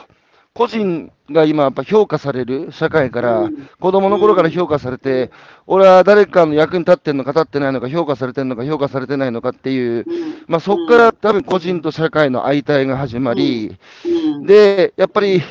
[0.54, 3.70] 個人が今やっぱ評価される社会から、うん。
[3.80, 5.32] 子供の頃から評価されて、
[5.66, 10.46] 俺は誰かの役に立ってんのか立ってないのか、評価されてんのか評価されてないのかっていう、うん。
[10.48, 14.46] まあそこから多分個人と社会の相対が始まり、うん。
[14.46, 15.42] で、やっぱり、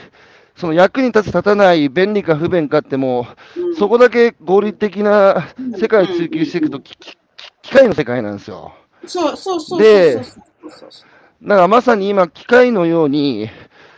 [0.58, 6.96] その役に立つ立たない、便利か不便かってもうそこだけ合理的な世界を追求していくと、機
[7.70, 8.74] 械の世界なんですよ。
[9.06, 10.20] そうそうそうで
[11.42, 13.48] だからまさに今、機械のように、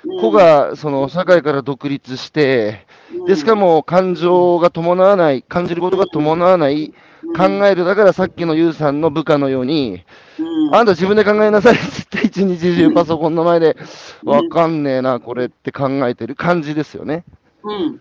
[0.04, 0.20] うん。
[0.20, 2.86] 子がその社会から独立して、
[3.26, 6.92] で、しかも感情が伴わない、感じることが伴わない、
[7.36, 10.04] 考える、だからさっきのユウさんの部下のように、
[10.38, 13.76] うんあんた自分で考えなさいって言って一日中パソコンの前で、
[14.22, 17.24] うんわかんねえな、これって考えてる感じですよね。
[17.62, 18.00] うん。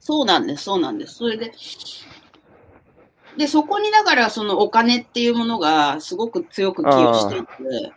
[0.00, 1.14] そうなんです、そうなんです。
[1.14, 1.52] それで、
[3.36, 7.92] で、そこにだからそのお金っていうものがすごく強く寄与していて、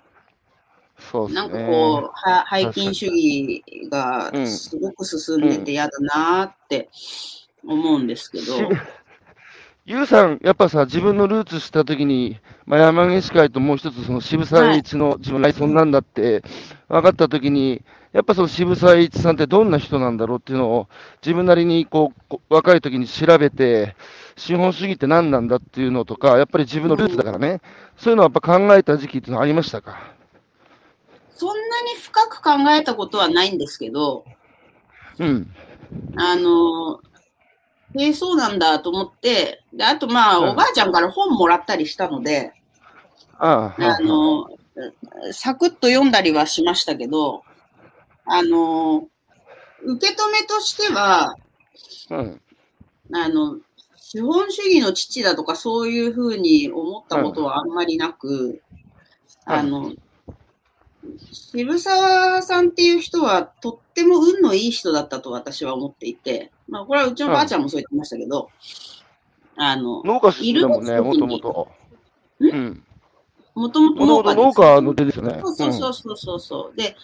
[1.12, 1.34] そうね。
[1.34, 6.89] なんかこう、は背筋主義がうんすごく進んでて嫌だなって
[7.65, 8.63] 思うんですけど、し
[9.86, 16.41] ユウさん、やっぱさ、自分のルーツしたときに、まあ、山岸会ともう一つ、その渋沢栄一の自分の来村なんだって
[16.88, 17.82] 分かったときに、
[18.13, 20.88] やっぱその渋沢栄一さんってどんな人なんだろうっていうのを、
[21.22, 23.98] 自分なりにこう若い時に調べて、
[24.38, 27.60] 資本主義って何なんだっていうのとか、やっぱり自分のルーツだからね、
[27.98, 30.13] そういうのはやっぱ考えた時期っていうのはありましたか？
[31.36, 34.24] そんなに深く考えたことはないんですけど、
[35.19, 35.54] うん。
[36.15, 37.02] あの、
[37.95, 40.49] えーそうなんだと思って、であとまあ、うん。
[40.49, 42.53] おばあちゃんから本もらったりしたので、
[43.38, 44.47] あの、
[45.32, 47.43] サクッと読んだりはしましたけど、
[48.25, 49.08] あの、
[49.84, 51.36] 受け止めとしては、
[52.10, 52.41] うん。
[53.13, 53.60] あの、
[53.97, 58.62] 資本主義の父だとかそういうふうに思ったことはあんまりなく、
[59.45, 59.91] あの、
[61.32, 68.49] 渋沢さんっていう人はとっても運のいい人だったと私は思っていて、まあこれはうちのばあちゃんもそう言ってましたけど、
[69.56, 71.67] あの、農家出身だもんね、もともと。
[72.39, 72.84] うん。
[73.56, 75.39] もとももともと農家の手ですよね。
[75.43, 76.76] そうそうそうそうそうそう。
[76.76, 76.95] で、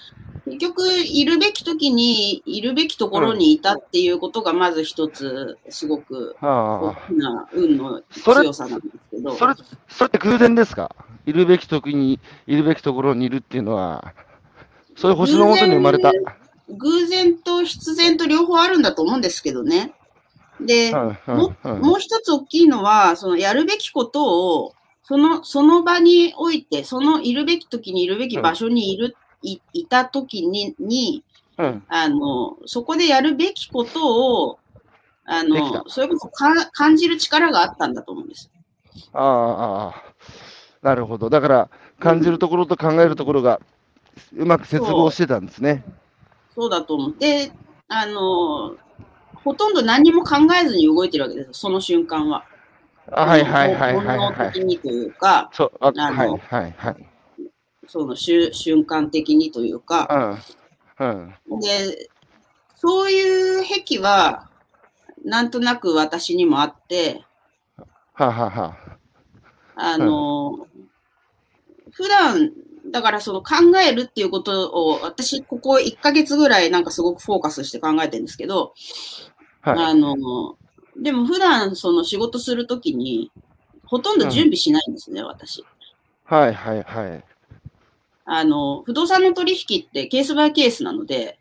[0.46, 6.48] 結局、いるべき時に、いるべきところにいたっていうことが、まず一つ、すごくうん。
[6.48, 9.54] 大あきな運のそれ強さなんですけどあ。、それ、
[9.88, 10.96] それって偶然ですか？
[11.28, 14.16] いるべき時に、いるべきところにいるっていうのは、
[14.96, 16.12] そういう星のもとに生まれた。
[16.78, 19.94] 偶然と必然と両方あるんだと思うんですけどね。
[20.62, 31.24] で、うんうんもうんもう一つ大きいのは、そのやるべきことを、その、その場において、そのいるべき時にいるべき場所にいる、いいた時に、に、
[31.58, 31.84] うん。
[31.88, 34.60] あの、そこでやるべきことを、
[35.26, 38.50] あの、それこそか感じる力があったんだと思うんです。
[39.14, 40.04] ああ、ああ。
[40.82, 41.30] なるほど。
[41.30, 43.60] だから、感じるところと考えるところが、
[44.36, 45.84] うまく接合してたんですね。
[46.56, 47.52] そうだと思って、
[47.88, 48.76] あの、
[49.44, 52.46] ほとんど何も考えずに動いてるわけですよ、その瞬間は。
[53.12, 54.52] あはいはいはいはい本能はい。
[54.52, 57.10] 的にというか、そう、ああのはいはいはい。
[57.88, 60.40] その瞬瞬間的にというか、
[61.00, 61.08] うん。
[61.08, 61.60] うん。
[61.60, 62.10] で、
[62.76, 64.50] そういう癖は、
[65.26, 67.24] なんとなく私にもあって、
[68.14, 68.78] はあはあは
[69.76, 70.68] あの、
[71.92, 72.52] 普段、
[72.86, 78.74] だからその考えるっていうことを、私、ここ1ヶ月ぐらいなんかすごくフォーカスして考えてるんですけど、
[79.62, 79.86] はい。
[79.86, 80.58] あの、
[80.98, 83.32] でも普段その仕事するときに、
[83.86, 85.64] ほとんど準備しないんですね、私。
[86.26, 87.24] はいはいはい。
[88.26, 91.40] あの、不動産の取引ってケースバイケースなので、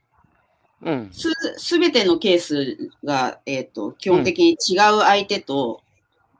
[0.83, 1.11] うん。
[1.13, 5.83] す、すべてのケースが、えっ、と、基本的に違う相手と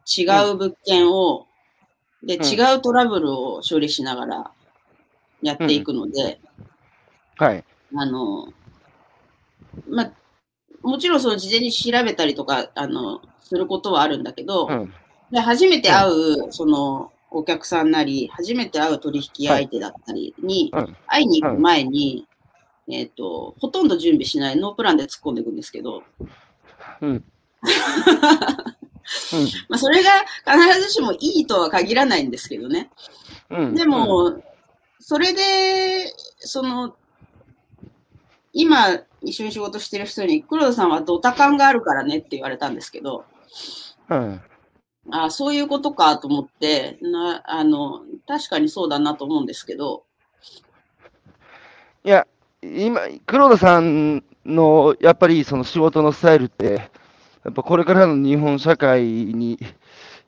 [0.07, 1.47] 違う物件を、
[2.23, 4.51] で、うん違うトラブルを処理しながら
[5.43, 6.41] やっていくので、
[7.37, 7.65] はい。
[7.95, 8.53] あの、
[9.89, 10.13] まあ、
[10.83, 14.93] もちろんその事前に調べたりとか、あの、することはあるんだけど、うん。
[15.31, 20.97] で初めて会う、その、お客さんなり、初めて会う取引相手だったりに、うん。
[21.07, 22.27] 会いに行く前に、
[22.91, 26.03] えっ、と、ほとんど準備しないノープランで突っ込んでいくんですけど、
[27.01, 27.11] うん。
[27.11, 27.25] うん。
[29.69, 30.11] まあ、それが
[30.47, 32.91] 必ずしもいいとは限らないんですけどね。
[33.51, 33.75] うん。
[33.75, 34.43] でも、
[35.01, 36.97] それで、その、
[38.53, 43.25] 今、一緒に仕事してる人に、黒田さんはドタ感があるからねって言われたんですけど、
[44.09, 44.41] うん。
[45.11, 50.05] あそういうことかと思ってな、あの、確かにそうだなと思うんですけど、
[52.05, 52.27] いや、
[52.63, 56.91] 今、黒田さんのやっぱりその仕事のスタイルって、
[57.45, 59.59] やっぱこれからの日本社会に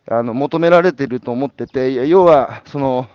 [0.08, 3.08] あの求められてると思ってて、要は、その、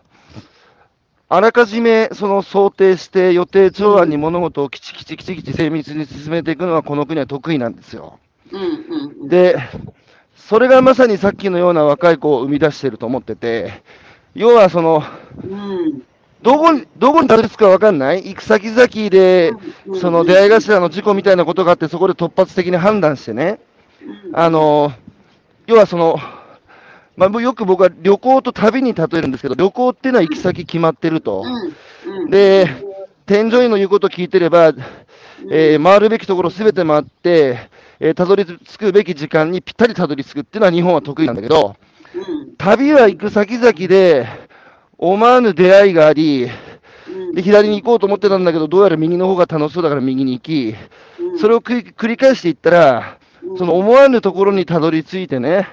[1.27, 8.19] あらかじめその想定して予定調案に物事をきちきちきちきち精密に進めていくのはこの国は得意なんですよ。
[8.51, 9.27] うんうんうん。
[9.27, 9.57] で、
[10.35, 13.81] それがまさにさっきのような若い子を生み出してると思ってて、
[14.35, 15.01] 要はその、
[15.43, 16.03] うん。
[16.43, 18.17] どこに、どこにたどり着くか分かんない？
[18.17, 19.53] 行く先々で、
[19.87, 19.99] うん。
[19.99, 23.59] その出会い頭の事故みたいなことがあって、そこで突発的に判断してね、
[24.27, 24.39] うん。
[24.39, 24.91] あの、
[25.65, 26.19] 要はその、
[27.17, 31.43] まあ、よく僕は旅行と旅に例えるんですけど、旅行っていうのは行き先決まってると。
[32.29, 32.67] で、
[33.25, 34.73] 添乗員の言うことを聞いてれば、
[35.51, 41.75] えー回るべきところすべて回って、えーたどり着くべき時間にぴったりたどり着くっていうのは日本は得意なんだけど、
[42.13, 42.55] うん。
[42.57, 44.27] 旅は行く先々で、
[44.97, 46.49] 思わぬ出会いがあり、
[47.07, 47.35] うん。
[47.35, 50.75] で、左に行こうと思ってたんだけど、どうやら右の方が楽しそうだから右に行き、
[51.39, 53.17] それを繰り返していったら、
[53.57, 55.67] その思わぬところにたどり着いてね、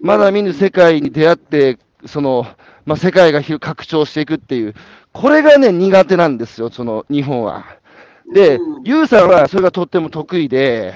[0.00, 2.46] まだ見ぬ世界に出会って、その、
[2.84, 4.74] まあ、世界が広拡張していくっていう、
[5.12, 7.64] これがね、苦手なんですよ、その日本は。
[8.32, 10.94] でうん、ユウさんはそれがとっても得意で、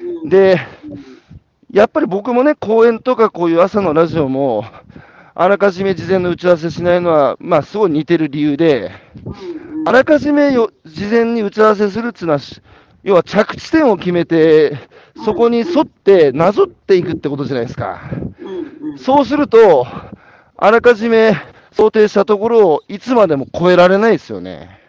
[0.00, 0.28] うん。
[0.28, 0.60] で、
[1.72, 4.64] やっぱり僕もね、講演とかこういう朝のラジオも、
[5.34, 8.90] あらかじめ事前の打ち合わせしないのは、まあ、すごい似てる理由で、
[9.24, 9.30] う
[9.84, 9.88] ん。
[9.88, 12.60] あらかじめよ事前に打ち合わせするっていうのはし、
[13.04, 14.76] 要は着地点を決めて、
[15.24, 18.00] そこに沿ってなぞっていくってことじゃないですか。
[18.96, 19.86] そうすると、
[20.56, 21.36] あらかじめ
[21.72, 24.80] 想定したところをいつまでも超えられないですよね。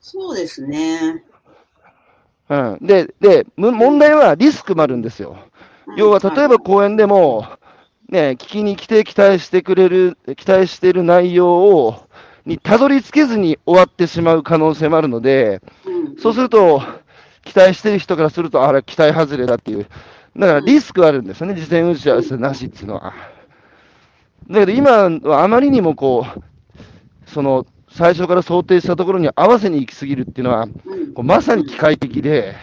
[0.00, 1.24] そうですね。
[2.48, 5.38] うん、でで、む問題はリスクもあるんですよ。
[5.96, 7.46] 要は例えば講演でも、
[8.08, 12.06] ね、聞きに来て期待してくれる、期待している内容を、
[12.44, 16.82] にたどり着けずに終わってしまう可能性もあるので、うんそうすると、
[17.44, 19.86] 期待してる人からすると、あれ、期待外れだっていう、
[20.36, 23.14] だからリスクあるんですよね、事前打ち合わせなしっていうのは。
[24.50, 31.14] だけど今はあまりにもこう、その最初から想定したところに合わせに行き過ぎるっていうのは、うん。
[31.14, 32.56] こうまさに機械的で、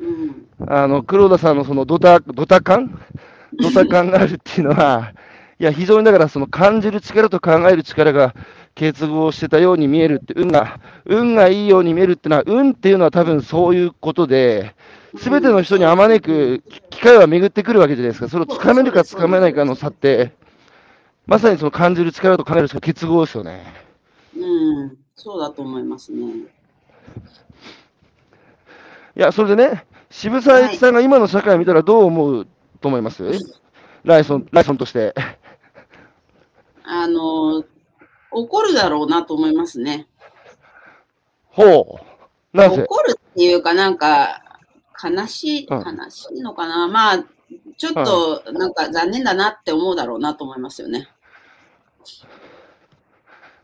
[0.00, 0.72] うん。
[0.72, 3.00] あの黒田さんのそのドタドタ感、
[3.60, 5.12] ドタ感があるっていうのは、
[5.58, 8.34] いや、非常にだからその感じる力と考える力が
[8.78, 14.76] 結合してたように見えるって、運が、運がいいように見えるっていうのは、運っていうのは多分そういうことで、
[15.16, 18.28] すべての人にあまねく機会は巡ってくるわけじゃないですか。
[18.28, 20.30] それをつかめるかつかめないかの差って、
[21.26, 23.64] まさにその感じる力と考える力結合ですよね。
[24.36, 26.24] うん、そうだと思いますね。
[29.16, 32.46] いや、それでね、渋沢栄一さんが今の社会を見たらどう思う
[32.80, 33.24] と思います？
[34.04, 35.14] ライソン、ライソンとして。
[36.84, 37.64] あの、
[38.30, 40.06] 怒るだろうなと思いますね。
[41.50, 42.00] ほ
[42.52, 42.56] う。
[42.56, 42.82] なぜ？
[42.82, 44.42] 怒るっていうか、なんか、
[45.02, 46.88] 悲しい、うん悲しいのかな。
[46.88, 47.24] まあ、
[47.76, 51.08] ちょっと、なんか残念だなって思うだろうなと思いますよね。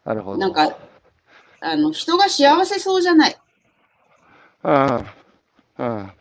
[0.04, 0.38] なるほど。
[0.38, 0.76] なんか、
[1.60, 3.36] あの、人が幸せそうじゃない。
[4.62, 5.06] うん。
[5.78, 6.12] うん。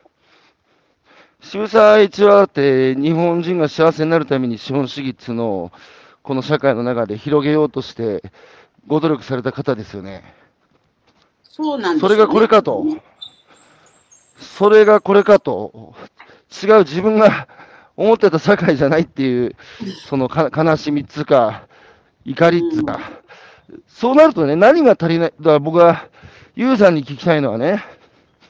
[1.41, 5.71] 渋沢栄一はだって日本人が幸せになるために資本主義っていうのを
[6.23, 8.23] この社会の中で広げようとして
[8.87, 10.23] ご努力された方ですよね。
[11.43, 12.85] そうなんですそれがこれかと。
[14.39, 15.93] それがこれかと。
[16.63, 17.47] 違う自分が
[17.97, 19.55] 思ってた社会じゃないっていう、
[20.07, 21.67] そのか悲しみっつうか、
[22.25, 22.99] 怒りっつうか、
[23.87, 26.07] そうなるとね、何が足りない、だから僕は、
[26.55, 27.83] ユウさんに聞きたいのはね、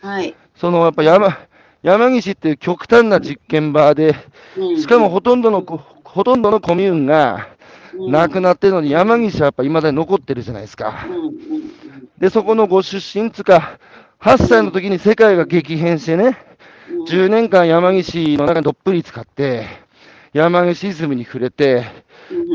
[0.02, 0.36] はい。
[0.56, 1.38] そのやっぱ山
[1.82, 4.16] 山岸っていう極端な実験場で、
[4.58, 7.50] うんしかもほとんどのこ、ほとんどのコミューンが
[7.98, 11.06] うんなくなってるのに、山岸はやっぱいまだに残ってるじゃないですか。
[12.18, 13.78] で、そこのご出身つか、
[14.20, 16.38] 8歳の時に世界が激変してね、
[17.08, 19.68] 10年間山岸の中にどっぷり使って、
[20.34, 21.86] 山岸イズムに触れて、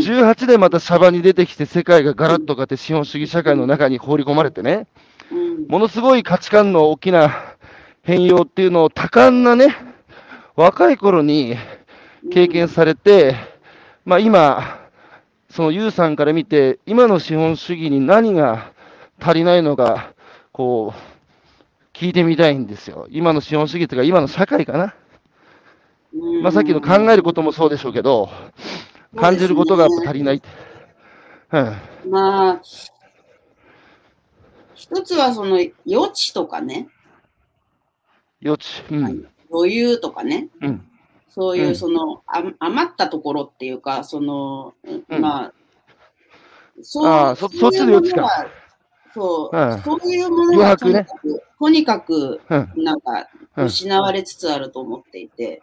[0.00, 4.86] 18でまたシャバに出てきて世界がガラッと変わって資本主義社会の中に放り込まれてね、
[5.68, 7.54] ものすごい価値観の大きな
[8.02, 9.76] 変容っていうのを多感なね、
[10.56, 11.56] 若い頃に
[12.32, 13.36] 経験されて、
[14.04, 14.77] まあ今、
[15.50, 18.72] そのユウさんから見て、今の資本主義に何が
[19.20, 20.12] 足りないのか、
[20.52, 23.06] こう、聞いてみたいんですよ。
[23.10, 24.94] 今の資本主義というか、今の社会かな。
[26.14, 28.30] うんまあさっきの考えることもそうでしょうけど、
[29.16, 30.42] 感じることが足りない。
[31.52, 32.10] うん。
[32.10, 32.60] まあ、
[34.74, 36.88] 一つはその余地とかね、
[38.44, 38.82] 余地。
[38.90, 39.28] うん。
[39.50, 40.87] 余裕とかね、うん。
[41.38, 41.76] そういううん。
[41.76, 44.74] その、あ余ったところっていうか、その、
[45.08, 45.20] うん。
[45.20, 45.52] まあ、
[46.82, 48.28] そああそそっちの余地か
[49.14, 49.82] そう、うん。
[49.82, 52.72] そういうものがとにかく、とにかく、うん。
[52.82, 53.66] なんか、うん。
[53.66, 55.62] 失われつつあると思っていて、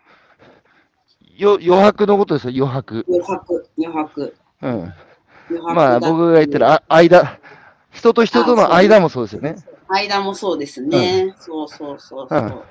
[1.37, 3.05] よ余白のことですよ、余白。
[3.09, 4.71] 余白、余白、うん。
[4.71, 4.93] 余
[5.61, 7.37] 白まあだ僕が言ってるあ間、
[7.91, 9.57] 人と人との間もそうですよね。
[9.89, 11.35] 間もそうですね。
[11.37, 12.63] そうそうそうそう。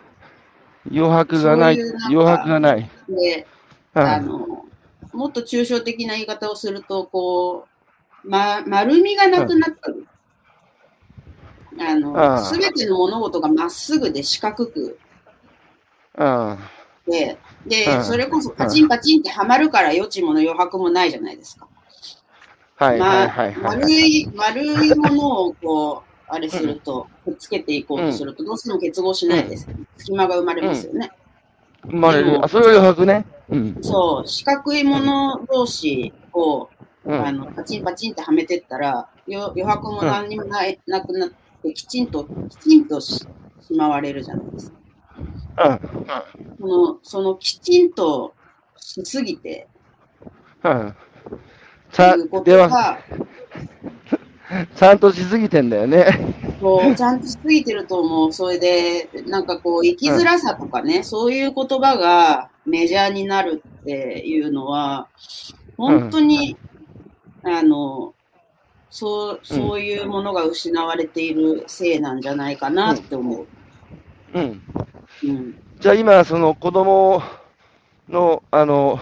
[0.91, 2.91] 余白がない、そういう余白がない。
[3.09, 3.47] で、
[3.95, 4.03] うん。
[4.03, 4.65] あの、
[5.13, 7.67] もっと抽象的な言い方をすると、こ
[8.25, 10.07] う、ま、丸みがなくなったる。
[11.79, 14.99] ああの、あすべての物事がまっすぐで四角く
[16.17, 16.59] うん。
[17.07, 21.67] で、で、うんそれこそパチンパチンってはまるから余地もの余白もないじゃないですか。
[22.77, 23.57] はいまあはいはいはい。
[23.57, 29.69] 丸い、丸いものをこう、あれすると、くっつけていこうとすると、どうしても結合しないです。
[29.97, 31.11] 隙間が生まれますよね。
[31.87, 32.45] 生まれる。
[32.45, 33.27] あ、それは余白ね。
[33.51, 33.79] うん。
[33.83, 36.69] そう、四角いもの同士を、
[37.05, 37.27] うん。
[37.27, 41.31] あの、パチンパチンってはめてったら、よ余白も何にもない、なくなっ
[41.63, 43.27] て、きちんと、きちんとし
[43.67, 44.79] しまわれるじゃないですか。
[45.57, 46.57] うん。
[46.59, 48.35] その、そのきちんと
[48.77, 49.69] しすぎて、
[50.63, 50.95] うん。
[51.91, 52.99] さいうこ、とでは、が、
[54.77, 56.07] ちゃんとしすぎてんだよね。
[56.61, 58.33] こう、ちゃんとしすぎてると思う。
[58.33, 65.09] それで、なんかこう、生きづらさとかね、そういう言葉がメジャーになるっていうのは、
[65.77, 66.57] 本当に、
[67.43, 68.15] あの、
[68.91, 73.47] そう、そういうものが失われているせいなんじゃないかなって思う。
[74.35, 74.63] うん。
[75.25, 75.55] うん。
[75.81, 77.23] じゃあ今、その子供
[78.09, 79.01] の、あの、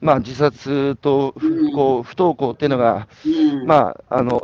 [0.00, 3.66] まあ自殺と、うんこう、不登校っていうのが、うん。
[3.66, 4.40] まあ、あの、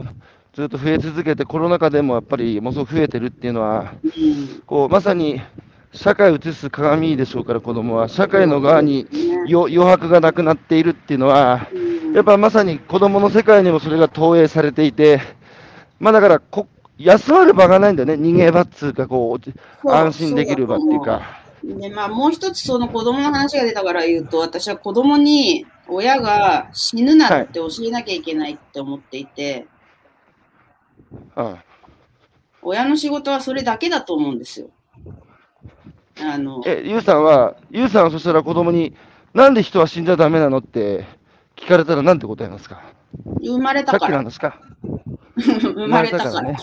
[0.52, 4.62] ずっと増え続けて、コロナ禍でもやっぱりものすごく増えてるっていうのは、うん。
[4.66, 5.40] こう、まさに
[5.92, 8.08] 社会を映す鏡でしょうから、子供は。
[8.08, 9.06] 社会の側に
[9.48, 15.20] 余白がなくなっているっていうのは、うんやっぱまさに子供の世界にもそれが投影されていて、
[16.00, 16.66] まあだからこ、
[16.98, 18.14] 休まる場がないんだよね。
[18.14, 19.38] 逃げ場っつうか、こ
[19.84, 21.40] う、安心できる場っていうか。
[21.62, 29.66] で、まあ、もう一つその子供の話が出たから言うと、私は子供に親が死ぬなって教えなきゃいけないって思っていて、
[31.36, 31.56] うん。
[32.62, 34.68] 親の仕事はそれだけだと思うんですよ。
[36.22, 38.94] あの、え、ゆうさんは、ゆうさんはそしたら子供に、
[39.32, 41.06] なんで人は死んじゃダメなのって
[41.56, 42.82] 聞かれたらなんて答えますか？
[43.40, 44.22] 生まれたから。
[44.22, 44.60] ですか
[45.36, 46.42] 生まれたから。
[46.42, 46.56] ね。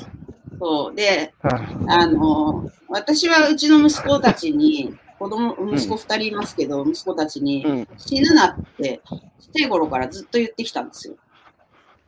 [0.60, 0.96] そう。
[0.96, 1.48] で、う
[1.86, 7.88] んあの、私はうちの息子たちに、子供、息子二人いますけど、息子たちに、うん。
[7.98, 9.02] 死ぬなって、
[9.40, 11.16] ちっちゃい頃からずっと言ってきたんですよ。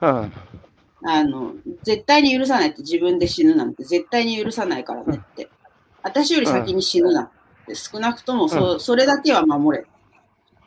[0.02, 0.10] うん。
[0.10, 0.30] あ
[1.24, 5.50] の、絶対に許さないって自分で死ぬなんて絶対に許さないからねって。
[6.04, 7.30] 私より先に死ぬなっ
[7.68, 9.86] て少なくともそ,、それだけは守れ。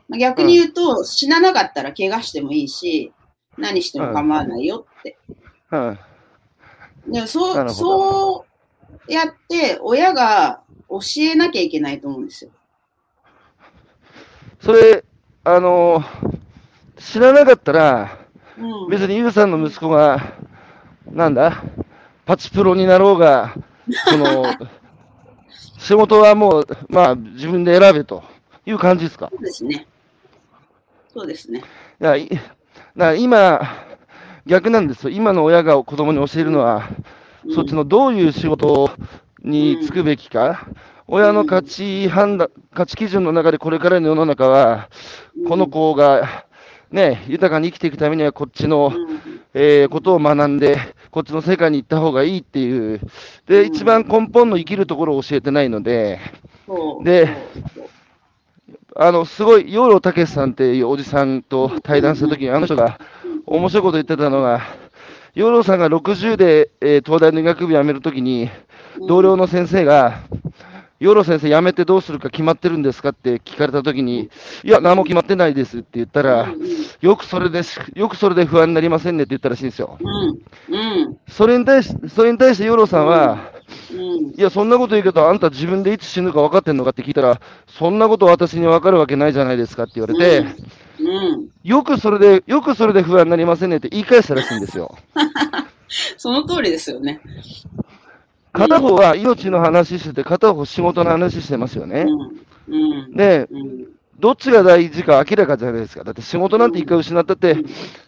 [0.09, 3.13] まあ逆に言うと、死ななかったら怪我してもいいし、
[3.59, 5.19] 何しても構わないよって。
[7.27, 8.47] そう、そ
[9.09, 12.51] うやって親が教えなきゃいけないと思うんですよ。
[14.61, 15.05] それ、
[15.45, 16.43] あのー
[17.03, 18.22] 知らなかったら、
[18.59, 18.91] うん。
[18.91, 20.35] 別にゆうさんの息子が、
[21.11, 21.63] なんだ、
[22.27, 23.55] パチプロになろうが、
[24.09, 24.45] その、
[25.79, 28.23] 仕事はもう、まあ、自分で選べと
[28.67, 29.31] いう感じですか？
[29.31, 29.87] そうですね。
[31.13, 31.63] そうですね。
[33.19, 33.61] 今、
[34.47, 35.11] 逆なんですよ。
[35.11, 36.89] 今の親が子供に教えるのは、
[37.55, 38.91] そっちのどういう仕事
[39.43, 40.67] に就くべきか、
[41.09, 44.89] 親の価値判断、価値基準の中でこれからの世の中は、
[45.49, 46.45] この子が、
[46.93, 48.93] ね、豊かに生きていくためにはこっちの、
[49.55, 50.77] えー、ことを学んで、
[51.11, 53.01] こっちの世界に行った方がいいっていう、
[53.47, 56.21] で、一番根本の生きるところを教えてないので、
[57.03, 57.35] で、
[58.95, 62.99] あの、すごい、養老たけしさんっていうおじさんと対談したときに、あの人が
[63.47, 64.61] 面白いこと言ってたのが、
[65.35, 68.51] 養老さんが60で、えー、東大の医学部辞めるときに、
[69.09, 70.21] 同僚の先生が、
[71.03, 73.09] 養老先生辞めてどうするか決まってるんですか？
[73.09, 74.31] って聞かれたときに、
[74.63, 76.49] いや、何も決まってないですって言ったら、
[77.01, 77.63] よくそれで、
[77.95, 79.99] よくそれで不安になりませんねって言ったらしいんですよ。
[80.01, 80.75] うん。
[80.75, 81.19] うん。
[81.29, 83.51] それに対し、それに対して養老さんは、
[83.91, 83.99] うん。
[84.31, 86.91] いや、そんなこと言うけど、あんた自分でいつ死ぬか分かってんのか？
[86.91, 90.47] って聞いたら、そんなこと私に分かるわけないじゃないですかって言われて、
[91.01, 91.49] うん。
[91.65, 94.97] よくそれで、よくそれで不安になりませんねって言い返したらしいんですよ。
[96.17, 97.21] その通りですよね。
[98.53, 102.07] 片方は命の話してて、片方仕事の話してますよね。
[103.15, 103.87] で、うん。
[104.21, 106.05] どっちが大事か明らかじゃないですか。
[106.05, 107.57] だって仕事なんて一回失ったって、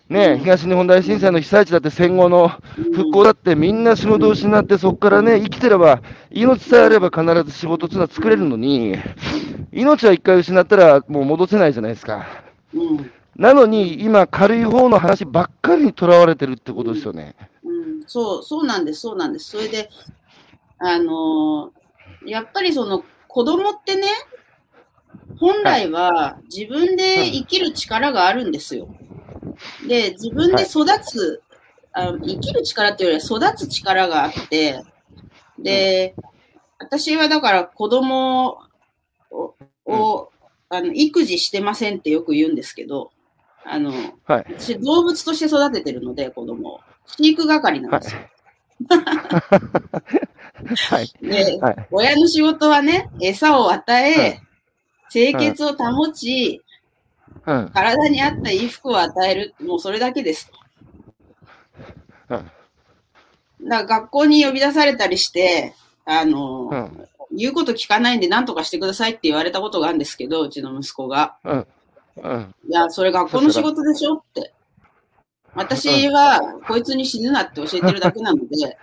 [0.08, 8.96] ね、東日本大震災の被災地だって戦後の復興だってみんな仕事を失ってそこからね、生きてれば、命さえあれば必ず仕事っていうのは作れるのに、
[9.72, 12.26] 命は一回失ったらもう戻せないじゃないですか。
[12.72, 13.10] うん。
[13.36, 17.34] なのに今軽い方の話ばっかりにとらわれてるってことですよね。
[17.64, 19.50] うん、そう、そうなんです、そうなんです。
[19.50, 19.90] それで、
[20.78, 21.84] あのー
[22.26, 24.08] やっぱりその子供ってね、
[25.38, 28.88] 本来は自分で生きる力があるんですよ。
[29.86, 31.42] で、自分で育つ、
[31.92, 34.82] あ生きる力っていうよりは育つ力があって、
[35.58, 36.14] で、
[36.78, 38.58] 私はだから子供
[39.30, 39.54] を、
[39.86, 40.30] を
[40.68, 43.12] あの育児してませんってよく言うんですけど、
[43.64, 43.92] あの、
[44.24, 44.46] はい。
[44.58, 46.80] 私動物として育ててるので、子供を。
[47.06, 48.20] 飼育係なんですよ。
[48.20, 48.30] はい。
[51.20, 51.86] で、はい。
[51.90, 54.40] 親の仕事はね、餌を与え、はい
[55.14, 56.60] 清潔を保ち、
[57.46, 57.70] うん。
[57.72, 60.50] 体に合った衣服を与える、もうそれだけです。
[62.30, 62.36] うん。
[62.38, 62.50] だか
[63.68, 65.74] ら学校に呼び出されたりして、
[66.04, 67.08] あの、うん。
[67.30, 71.36] 言うこと聞かないんで何とかしてくださいって言われたことがあるんですけど、うちの息子が。
[71.44, 71.66] うん。
[72.16, 72.54] うん。
[72.68, 74.52] いや、それ学校の仕事でしょって。
[75.54, 78.76] 私は、こいつに死ぬなって教えてるだけなので、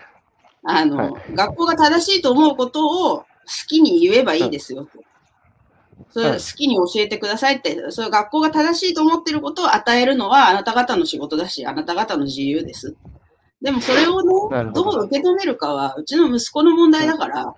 [0.63, 3.25] あの、は学校が正しいと思うことを好
[3.67, 4.91] きに言えばいいですよと。
[6.09, 12.95] それはい好きに教えてくださいって、それ学校が正しいと思ってることを与えるのはあなた方の仕事だし、あなた方の自由です。
[13.61, 17.55] でもそれをね、どどう受け止めるかは、うちの息子の問題だから、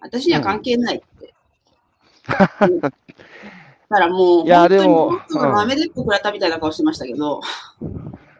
[0.00, 1.34] 私には関係ないって。
[2.62, 7.40] う んだからもう、いやでも本当に豆でっこくらったみたいな顔してましたけど、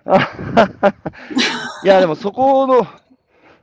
[1.84, 2.86] いや、でもそこの、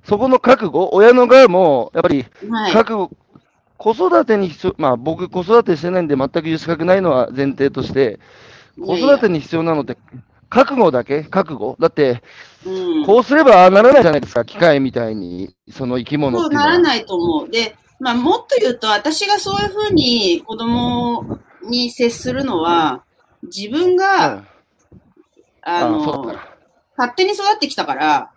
[0.05, 2.71] そこの覚悟、親の側も、やっぱりはい。
[2.71, 3.11] 覚悟、
[3.77, 8.19] 子育てに必要、まあ僕、子育てしてないんで、全く言う資格ないのは前提として、
[8.79, 9.97] 子育てに必要なのって、
[10.49, 11.23] 覚悟だけ？
[11.23, 11.75] 覚悟？
[11.79, 12.21] だって、
[12.65, 16.71] うん、こうすればああならないじゃないですか、機械みたいに、その生き物そうっていうのは。
[16.71, 17.49] ならないと思う。
[17.49, 23.03] で、まあ、もっと言うと、私がそういうふうに子供に接するのは、
[23.43, 24.47] 自分が、うん。
[25.67, 26.55] あの、か
[26.97, 28.31] 勝手に育ってきたから、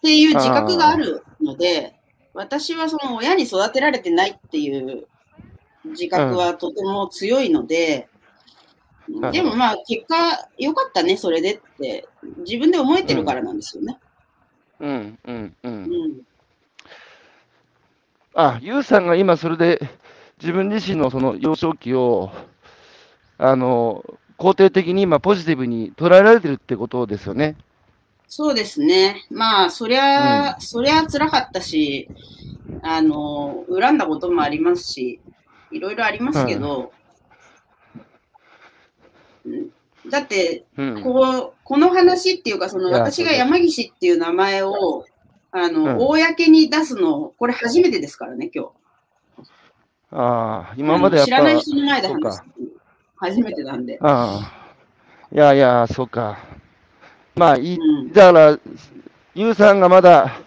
[0.00, 1.94] っていう自覚があるので、
[2.32, 5.06] 私はその親に育てられてないっていう
[5.84, 8.08] 自覚はとても強いので、
[9.08, 13.98] んでもまあ結果良かったね、それでって自分で思えてるからなんですよね。
[14.80, 15.68] うん、うん、う。
[15.68, 16.20] うんん。
[18.34, 19.80] あ、ゆうさんが今それで
[20.40, 22.30] 自分自身のその幼少期を、
[23.36, 24.02] あの、
[24.38, 27.56] 肯定的に今ポジティブに捉えられてるってことですよね。
[28.32, 29.26] そうですね。
[29.28, 32.08] まあ、そりゃ、そりゃ辛かったし、
[32.80, 35.20] あの、恨んだこともありますし、
[35.72, 36.92] いろいろありますけど、
[39.44, 39.70] うん
[40.08, 41.02] だって、うん。
[41.02, 45.04] こう、この話っていうか、その私が山岸っていう名前を、
[45.50, 48.70] あの、うん公に出すの、これ初めてですからね、今日。
[50.12, 52.42] ああ、今までやっぱ、知らない人の前で話す。
[53.16, 53.98] 初めてなんで。
[54.00, 56.49] ああ、いやいや、そうか。
[57.40, 57.78] まあ、い
[58.12, 58.58] だから、
[59.34, 60.40] ゆうさんがまだ、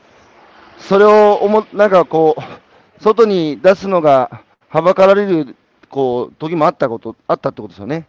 [0.78, 5.56] それを思、なんかこう、外に出すのがはばかられる、
[5.90, 8.06] こう、時もあったこと、あったってことですよね。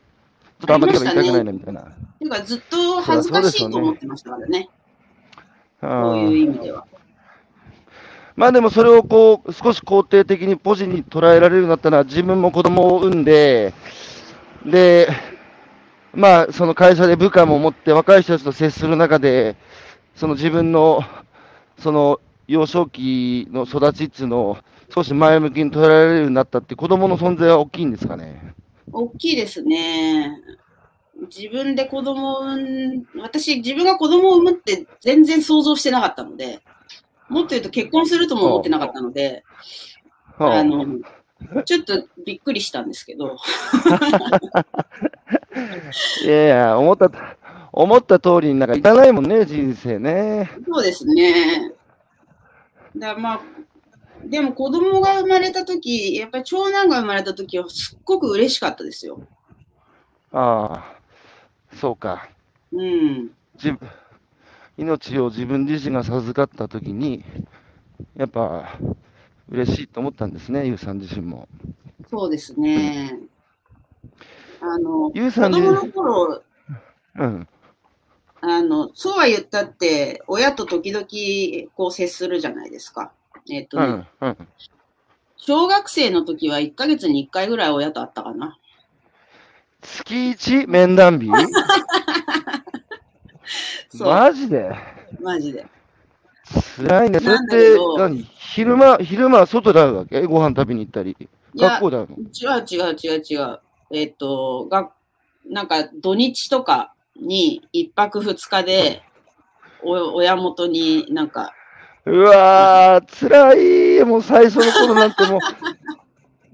[0.61, 1.81] ちょっとあんまり言いたくないな、みたいな。
[1.81, 4.69] ていうか、ずっと恥ずかしいと思ってましたからね。
[5.81, 6.85] あこういうあ意味では。
[8.37, 13.73] まあでもそれをこう、少し肯定的にポジに捉えられるようになったのは、自分も子供を産んで、
[14.67, 15.09] で、
[16.15, 19.57] まあ、その会社で部下も持って、若い人たちと接する中で、
[20.15, 21.03] その自分の、
[21.79, 24.59] その幼少期の育ちっていうのを
[24.95, 28.55] 少し前向きに捉えられるようになったって、子供の存在は大きいんですかね？
[28.93, 30.39] 大きいですね。
[31.35, 36.61] 自分で子供を産ん、私、自分が子供を産むって全然想像してなかったので、
[37.29, 39.45] もっと言うと結婚するとも思ってなかったので、
[40.39, 40.85] はああの、
[41.65, 43.37] ちょっとびっくりしたんですけど、
[46.23, 47.11] いやいや、思った、
[47.73, 50.51] 思った通りになんかいかないもんね、人生ね。
[50.67, 51.73] そうですね。
[52.97, 53.41] だまあ、
[54.25, 59.21] でも子供が生まれたとき、やっぱり長男が生まれたときはすっごく嬉しかったですよ。
[60.33, 62.29] ああ、そうか。
[62.73, 63.31] うん。
[63.55, 63.79] 自分
[64.77, 67.25] 命を自分自身が授かったときに、
[68.17, 68.77] やっぱ
[69.49, 71.49] 嬉しいと思ったんですね、ゆうさん自身も。
[72.11, 73.19] そうですね。
[74.67, 76.43] あの、ゆうさん自子供の頃、
[77.17, 77.47] うん。
[78.41, 81.05] あの、そうは言ったって、親と時々
[81.75, 83.13] こう接するじゃないですか。
[83.51, 84.07] えっ、とね、うん。
[84.21, 84.49] うん。
[85.37, 88.57] 小学生の時は1ヶ月に1回ぐらい親と会ったかな。
[89.83, 91.29] 月一面談日？
[94.01, 94.75] マジで？
[95.21, 95.67] マジで。
[96.79, 97.21] 辛いね。
[97.21, 98.23] それってど、何？
[98.23, 100.25] 昼間、昼間は外で会うわけ？
[100.25, 101.15] ご飯食べに行ったり？
[101.55, 102.17] 学校で会うの？
[102.17, 102.21] 違
[102.61, 103.61] う違う違う違う。
[103.91, 104.91] えっ、と、が、
[105.47, 109.03] なんか土日とかに1泊2日で、
[109.83, 111.53] お親元になんか、
[112.07, 114.05] うわー、辛い。
[114.05, 115.39] もう最初の頃なんても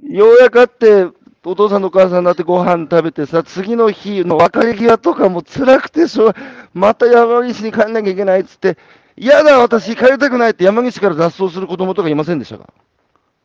[0.05, 1.07] う、 ようやく会って、
[1.45, 6.35] お父さんとお母さんになってご飯食べてさ、次の日の別れ際とかも辛くてしょう、
[6.75, 8.77] また山岸に帰んなきゃいけないっつって、
[9.17, 12.67] 嫌だ、私帰りたくないって山岸から脱走する子供とかいませんでしたか？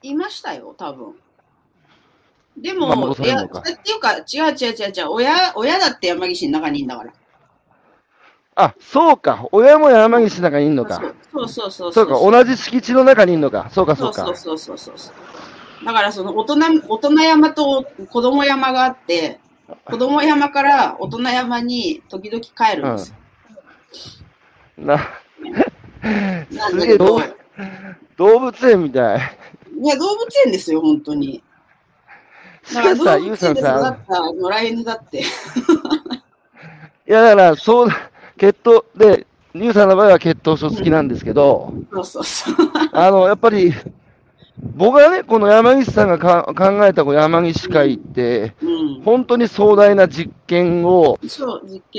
[0.04, 1.16] いましたよ、多分。
[2.58, 7.14] でまあも、いや、っていうか、違う違う違う違う、親、親だって山岸の中にいんだから。
[8.56, 9.47] あ、そうか。
[9.51, 11.01] 親も山岸の中にいんのか。
[11.34, 13.70] そうそうそうそうか、同じ敷地の中にいんのか。
[13.72, 14.26] そうか、そうか。
[14.26, 15.86] そうそうそうそうそう。
[15.86, 16.56] だからその大人、
[16.88, 19.39] 大人山と子供山があって、
[19.84, 23.16] 子供山から大人山に時々帰るんですよ。
[24.78, 25.10] な、
[26.51, 27.20] なんすげえ動
[28.39, 29.20] 物園みたい。
[29.84, 31.43] や、動物園ですよ、本当に。
[32.66, 35.20] しだからさ、ゆう動物園で育っさんさ、た野良犬だって。
[37.07, 37.89] いやだから、そう、
[38.38, 42.55] 血統で、ゆうさんの場合は血統書付きなんですけど、そうそうそう。
[42.91, 43.74] あの、やっぱり、
[44.76, 49.01] 僕はね、この山岸さんがか考えたこの山岸会って、うん。
[49.03, 51.20] 本当に壮大な実験を、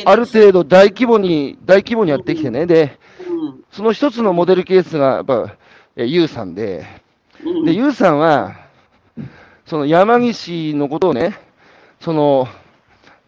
[0.05, 2.99] ある程度大規模に、大規模にやってきてね、で、
[3.29, 3.37] うん
[3.77, 5.55] その一つのモデルケースが、やっぱ、
[5.97, 6.87] えゆうさんで、
[7.45, 7.65] うん。
[7.67, 8.57] で、ゆうさんは、
[9.67, 11.39] その山岸のことをね、
[12.01, 12.49] その、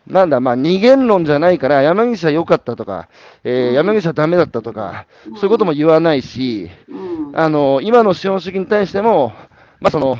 [0.07, 3.09] なんだ、まあ、二元論じゃないから、山岸は良かったとか、
[3.45, 3.74] えーうん。
[3.74, 7.39] 山岸はダメだったとか、そういうことも言わないし、うん。
[7.39, 9.32] あの、今の資本主義に対しても、
[9.80, 10.16] まあ、その、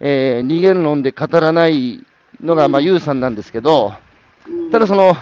[0.00, 2.06] えー二元論で語らない
[2.40, 3.92] のが、まあ、ゆうさんなんですけど、
[4.46, 4.70] うん。
[4.70, 5.16] ただその、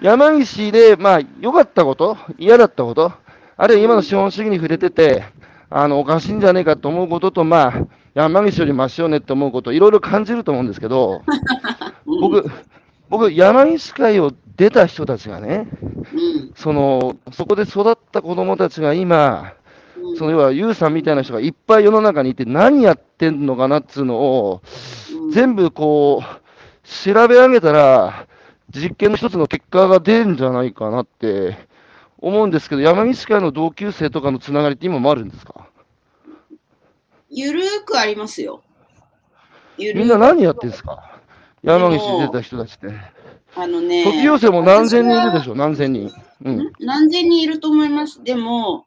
[0.00, 3.12] 山岸で、まあ、良かったこと、嫌だったこと、
[3.56, 5.24] あるいは今の資本主義に触れてて、
[5.68, 7.72] あの、おかしいんじゃねえかと思うことと、まあ、
[8.18, 11.22] 山岸よりマシよねって思うこと、いろいろ感じると思うんですけど、
[12.06, 12.20] うん。
[12.20, 12.50] 僕、
[13.08, 15.68] 僕、山岸会を出た人たちがね、
[16.12, 16.52] うん。
[16.56, 19.52] その、そこで育った子供たちが今、
[19.96, 20.16] うん。
[20.16, 24.62] その要は、ユウさんみたいな人がいっぱい世の中にいて、何やってんのかなっつうのを、
[25.22, 25.30] うん。
[25.30, 28.26] 全部こう、調べ上げたら、
[28.74, 31.56] 実験の一つの結果が出るんじゃないかなって
[32.18, 35.67] 思うんですけど、山岸会の同級生とかのつながりって今もあるんですか？
[37.30, 38.62] ゆるーくありますよ。
[39.76, 41.20] ゆるみんな何やってんですか？
[41.62, 42.88] 山岸出た人たちって。
[43.56, 44.04] あのね。
[44.04, 45.42] 卒業生も何千人いるでょ。
[45.42, 45.54] しょ？
[45.54, 46.10] 何千人。
[46.44, 46.72] うん。
[46.80, 48.22] 何千人いると思います。
[48.22, 48.86] でも、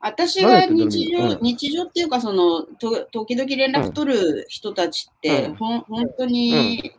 [0.00, 6.92] 私が日常、うん日常っていうか、その、と時々連絡取る人たちって、うんほん本当に、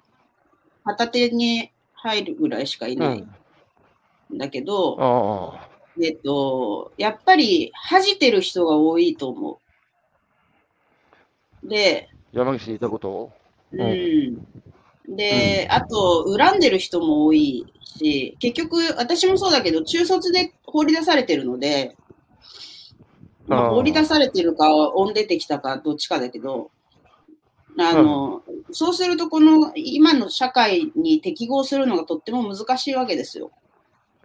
[0.83, 4.35] 片手に入るぐらいしかいうないん。
[4.35, 5.67] んだけど、ああ。
[6.01, 9.57] えっと、やっぱり恥じてる人が多いと思う。
[11.63, 13.31] で、山岸にいたことを？
[13.73, 14.47] うん。
[15.15, 21.95] で、あと、恨んでる人も多いし、結局、私もそうだけど、中卒で放り出されてるので、
[23.47, 26.71] まあ、放り出されてるか、音出てきたか、どっちかだけど、
[27.77, 33.51] あの、そうすると、この今の社会に適合するのがとっても難しいわけですよ。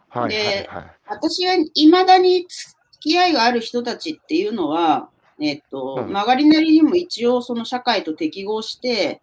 [0.08, 0.84] はいはいではい。
[1.06, 5.08] 私は未だに付き合いがある人たちっていうのは、
[5.40, 9.20] えっと、うん曲がりなりにも一応その社会と適合して、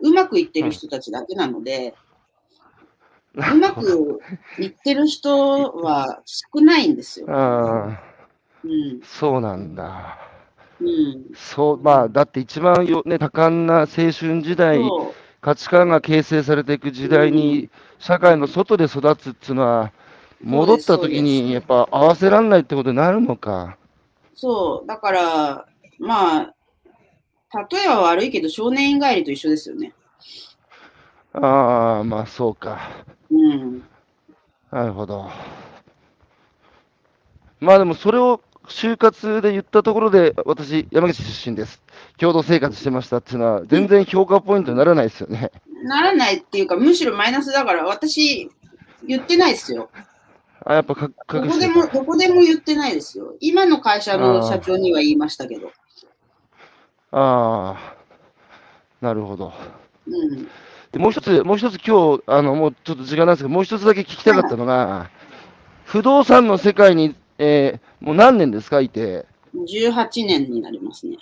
[0.00, 1.94] うまくいってる人たちだけなので、
[3.34, 4.20] うまく
[4.58, 7.26] いってる人は少ないんですよ。
[7.32, 8.00] ああ、
[8.64, 9.00] うん。
[9.02, 10.18] そうなんだ。
[10.80, 11.24] うん。
[11.34, 14.80] そう、まあ、だって一番よ、ね、多感な青春時代。
[15.40, 19.92] 価値観が形成されていく時代に、社会の外で育つっていうのは、
[20.42, 23.77] 戻った時にやっぱ合わせられないってことになるのか。
[24.40, 24.86] そう。
[24.86, 25.66] だから、
[25.98, 26.54] まあ、
[27.72, 29.92] 例えは悪いけど、少年院帰りと一緒ですよね。
[31.32, 33.04] ああ、まあそうか。
[33.30, 33.82] うん。
[34.70, 35.28] なるほど。
[37.58, 41.82] まあでもそれを就活で言ったところで、私、山口出身です。
[42.16, 45.50] 共同生活してましたっていうのは、全然評価ポイントにならないですよね。
[45.82, 48.48] ならないっていうか、むしろマイナスだから、私、
[49.04, 49.90] 言ってないですよ。
[50.68, 53.34] あ、やっぱかどこでも、どこでも言ってないですよ。
[53.40, 55.72] 今の会社の社長には言いましたけど。
[57.10, 57.96] ああ、
[59.00, 59.54] なるほど。
[60.06, 60.46] うん。
[60.92, 65.08] でもう一つ、もう一つ今日、あの、もうちょっと時間なんですけど、もう一つだけ聞きたかったのが、
[65.84, 69.26] 不動産の世界に、えーもう何年ですか、いて。
[69.54, 71.16] 18年になりますね。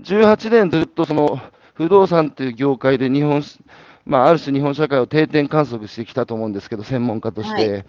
[0.00, 1.38] 18年ずっとその
[1.74, 3.42] 不動産っていう業界で日本、
[4.04, 7.84] まあ、ある種日本社会を定点観測してきたと思うんですけど、専門家として。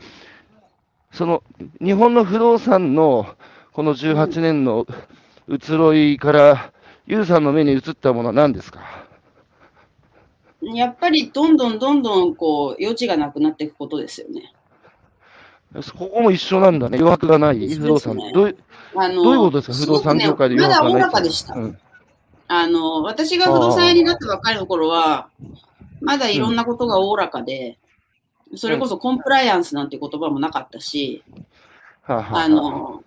[1.18, 1.44] その
[1.82, 3.28] 日本の不動産の
[3.74, 4.86] この18年の
[5.50, 6.72] 移ろいから、
[7.08, 8.82] ユウさんの目に映ったものは何ですか？
[10.62, 14.54] やっぱりどんどんどんどんこう余地がなくなっていくことですよね。
[15.98, 18.16] ここも一緒なんだね、余白がない、不動産。
[18.16, 18.58] ねどういう
[18.96, 21.54] あのどういうことですか、不動産業界で余白がないまだおおらかでした。
[21.56, 21.78] うん
[22.50, 25.28] あの、私が不動産屋になったばっかりの頃は、
[26.00, 27.78] まだいろんなことがおおらかで、
[28.56, 31.24] それこそコンプライアンスなんて言葉もなかったし、
[32.02, 33.04] はあの、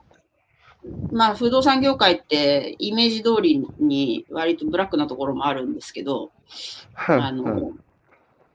[1.13, 6.31] まあ、不動産業界ってイメージ通りに割とブラックなところもあるんですけど、
[6.95, 7.73] あうんの、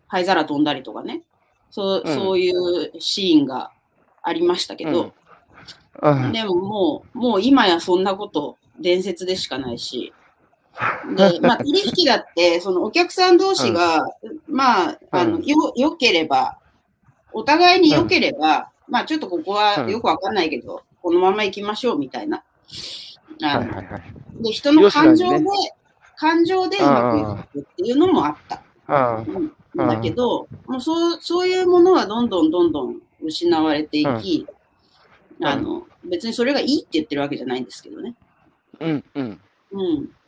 [0.07, 1.23] 灰皿飛んだりとかね、
[1.69, 2.13] そううん。
[2.13, 3.71] そういうシーンが
[4.21, 5.13] ありましたけど、
[6.01, 10.13] あでももう、もう今やそんなこと伝説でしかないし、
[11.15, 14.05] で、まあ、 取引だって、そのお客さん同士が、
[14.47, 15.43] まあ、あの、うん。
[15.43, 16.57] よ、良ければ、
[17.35, 22.43] お互いに良ければ、まあ、ちょっとここはうんよくわかんないけど、このまま行きましょうみたいな。
[23.43, 24.03] あのはいはいはい。
[24.41, 25.51] で、人の感情で、よしな
[26.15, 28.63] 感情でうまくいくっていうのもあった。
[28.87, 34.47] あうんだけど、もうそう、そういうものはどんどんどんどん失われていき、
[35.39, 38.15] うんあの、別にそれがいいって言ってるわけじゃないんですけどね。
[38.79, 39.41] あ、うんうん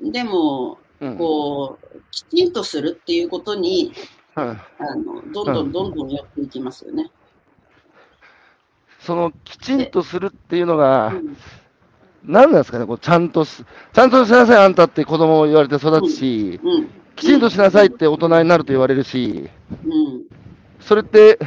[0.02, 0.12] うん。
[0.12, 1.18] でも、うん。
[1.18, 3.94] こう、きちんとするっていうことに、
[4.38, 7.10] はいあの、どんどんどんどん寄っていきますよね。
[9.00, 11.38] そのきちんとするっていうのが、うん
[12.24, 13.64] 何なんですかね、こうちゃんとす、
[13.94, 16.90] ちゃんとしなさい、あんたって子供を言われて育つし、うん。
[17.16, 19.50] きちんとしなさいって大人になると言われるし、
[19.86, 20.24] うん。
[20.82, 21.40] それって、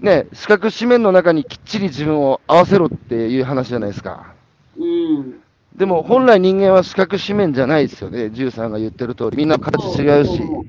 [0.00, 4.34] ね、四角四面の中にきっちり自分を合わせろっていう話じゃないですか。
[4.76, 5.40] うん。
[5.76, 10.42] でも本来人間は四角四面じゃないですよね、ジュウさんが言ってる通り、みんな形違うしそ。
[10.42, 10.64] 思う。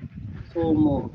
[0.57, 1.11] そう思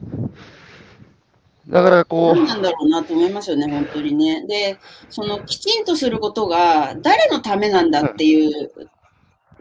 [1.68, 2.04] だからう。
[2.04, 4.46] こ何なんだろうなと思いますよね、本当にね。
[4.46, 4.78] で、
[5.10, 8.70] その、きちんとすることが、誰のためなんだっていう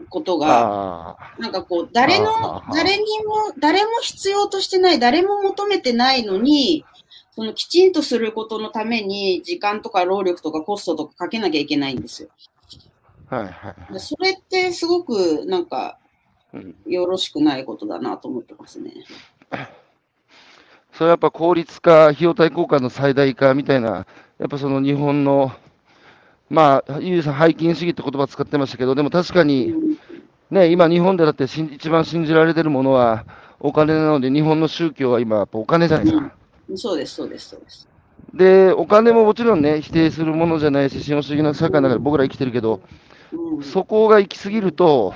[0.08, 6.84] ことう、が、あなんかこう、誰の誰にも、誰も必要としてない、誰も求めてないのに、
[7.34, 12.28] そのきちんとすることのために、時間とか労力とかコストとかかけなきゃいけないんですよ。
[13.30, 13.92] あ、はいはい。
[13.92, 15.98] でそれってすごく、なんか、
[16.52, 18.92] うんよろしくないことだなと思ってますね。
[20.92, 24.06] それはやっぱ効率化、費用対効果の最大化みたいな、
[24.38, 25.52] やっぱその日本の、
[26.50, 29.98] まあ、ゆうさん、背筋主義って言葉使ってましたけど、でも確かうに、ん
[30.50, 33.24] ね、今、日本でだって一番信じられてるものは
[33.58, 36.32] お金なので、日本の宗教は今、やっぱお金じゃないですか。
[36.74, 37.88] そうです、そうです、そうです。
[38.34, 42.80] で、お金ももちろんね、否定するものじゃないし、資本主義の社会の中で僕ら生きてるけど、
[43.32, 45.14] うんそこが行き過ぎると、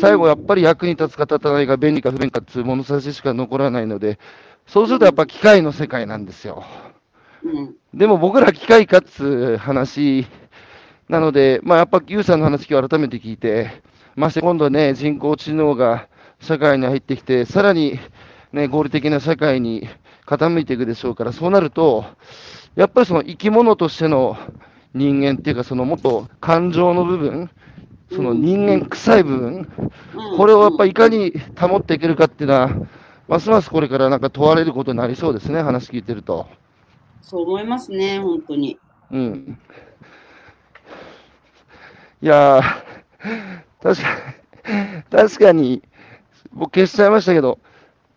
[0.00, 4.18] 最後やっぱり役に立つか立たないか、便利か不便かっていう物差ししか残らないので、
[4.66, 6.64] そうするとやっぱ機械の世界なんですよ。
[7.44, 9.24] うん、でも僕ら機械かっつ
[9.54, 10.26] う話
[11.08, 13.82] なので、まあやっぱユウさんの話今日改めて聞いて、
[14.16, 16.08] まして今度ね、人工知能が
[16.40, 17.98] 社会に入ってきて、さらに
[18.52, 19.88] ね、合理的な社会に
[20.26, 22.04] 傾いていくでしょうから、そうなると、
[22.74, 24.36] やっぱりその生き物としての
[24.94, 27.50] 人間っていうか、そのもっと感情の部分、
[28.10, 29.68] その人間臭い部分、うん
[30.36, 32.70] これをやっぱりいかに保っていけるかっていうのは、
[33.28, 36.46] ますますこれからなんか問われることになりそうですね、話聞いてると。
[37.22, 38.78] そう思いますね、本当に。
[39.10, 39.58] うん。
[42.22, 42.62] いやー、
[43.82, 45.82] 確かに、確かに、
[46.52, 47.58] 僕消しちゃいましたけど、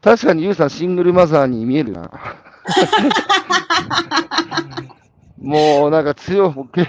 [0.01, 2.11] 確かにユウさんシングルマザーに見えるな。
[5.41, 6.81] もうなんか強い、僕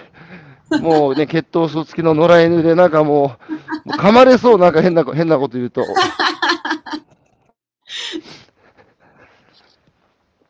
[0.79, 3.37] もうね、血統素付きの野良犬で、なんかも
[3.85, 5.83] う、もう噛まれそう、なんか変なこ変なこと言うと。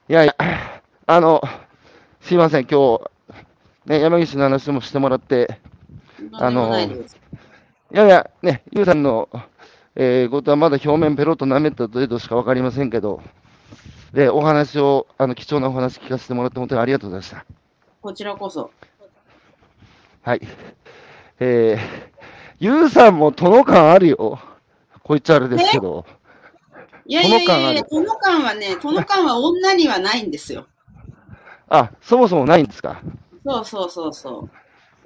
[0.08, 0.34] いやいや、
[1.06, 1.40] あの、
[2.20, 3.10] すいません、今日、
[3.86, 5.60] ね、山岸の話もしてもらって、
[6.32, 6.90] あのい
[7.92, 9.28] やいや、ね、ゆうさんの、
[9.96, 13.22] えーことはまだ表面ペロッと舐めた程度しかわかりませんけど、
[14.12, 17.46] で、お話を、あの、貴重なお話聞かせてもらって、本当にありがとうございました。
[18.00, 18.70] こちらこそ。
[20.22, 20.40] はい。
[21.38, 21.78] えー、
[22.58, 24.38] ゆうさんも殿感あるよ。
[25.02, 26.04] こいつあれですけど。
[27.06, 30.66] いやいやいやいや、ここの感はね、この感は女にはないんですよ。
[31.68, 33.00] あ、そもそもないんですか？
[33.44, 34.48] そうそうそうそ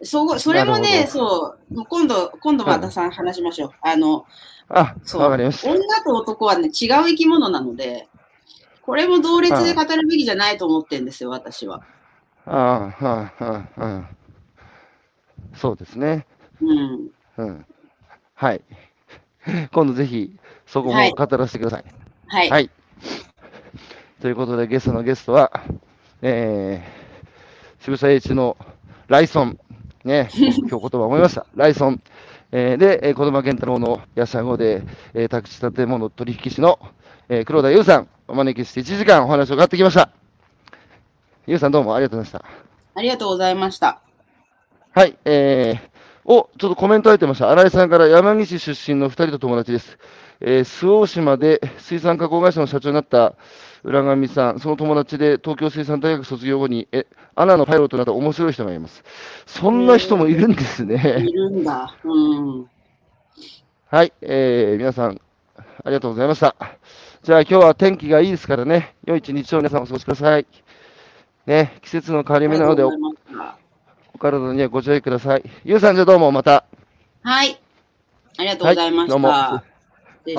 [0.01, 0.05] う。
[0.05, 3.71] そそれもね、ほそう、今度、今度またさ、話しましょう。
[3.81, 4.27] あの、
[4.69, 5.71] あ、そうわかりました。
[5.71, 6.71] 女と男はね、違う
[7.07, 8.09] 生き物なので、
[8.83, 11.83] これも同列で語るべきじゃないと思ってるんですよ、私は。
[12.45, 14.24] ああ、はあ、はあ、はあ。
[15.55, 16.27] そうですね。
[16.61, 17.11] うん。
[17.39, 17.67] うん。
[18.35, 18.63] はい。
[19.73, 20.37] 今度ぜひ、
[20.67, 21.85] そこもはい語らせてください。
[22.27, 22.51] はい。
[22.51, 22.71] はい。
[24.21, 25.53] ということで、ゲストのゲストは、
[26.23, 28.57] えー、渋沢栄一の
[29.09, 29.59] ライソン、
[30.05, 31.47] ね、 今日言葉思いました。
[31.55, 32.01] ライソン。
[32.53, 34.83] えーで、えー小玉健太郎のやしゃごで、
[35.13, 36.79] えー、宅地建物取引士の、
[37.29, 40.11] えー黒田優さん、お招きして1時間お話を伺ってきました。
[41.47, 42.51] 優さんどうもありがとうございました。
[42.95, 44.01] ありがとうございました。
[44.95, 45.89] はい、えー、
[46.25, 47.51] お、ちょっとコメント入ってました。
[47.51, 49.99] 新井さんから山岸出身の2人と友達です。
[50.41, 53.35] えー、周防島で水産加工会社の社長になった
[53.83, 59.03] 浦上さん、その友達で東京水産大学卒業後に、え、アナのパイロットになった面白い人がいます。
[59.47, 61.27] そんな人もいるんですね。
[61.27, 61.93] いるんだ。
[62.05, 62.71] うん。
[63.91, 65.21] はい、えー、皆さん、
[65.57, 66.55] ありがとうございました。
[67.25, 70.47] じゃあ今日は天気がいいですからね、良い一日を皆さんお過ごしください。
[71.47, 72.85] ね、季節の変わり目なので、
[74.15, 75.43] お体にはご注意ください。
[75.65, 76.65] ゆうさんじゃあどうもまた。
[77.23, 77.61] はい。
[78.39, 79.15] ありがとうございました。
[79.17, 79.74] はい、どうも。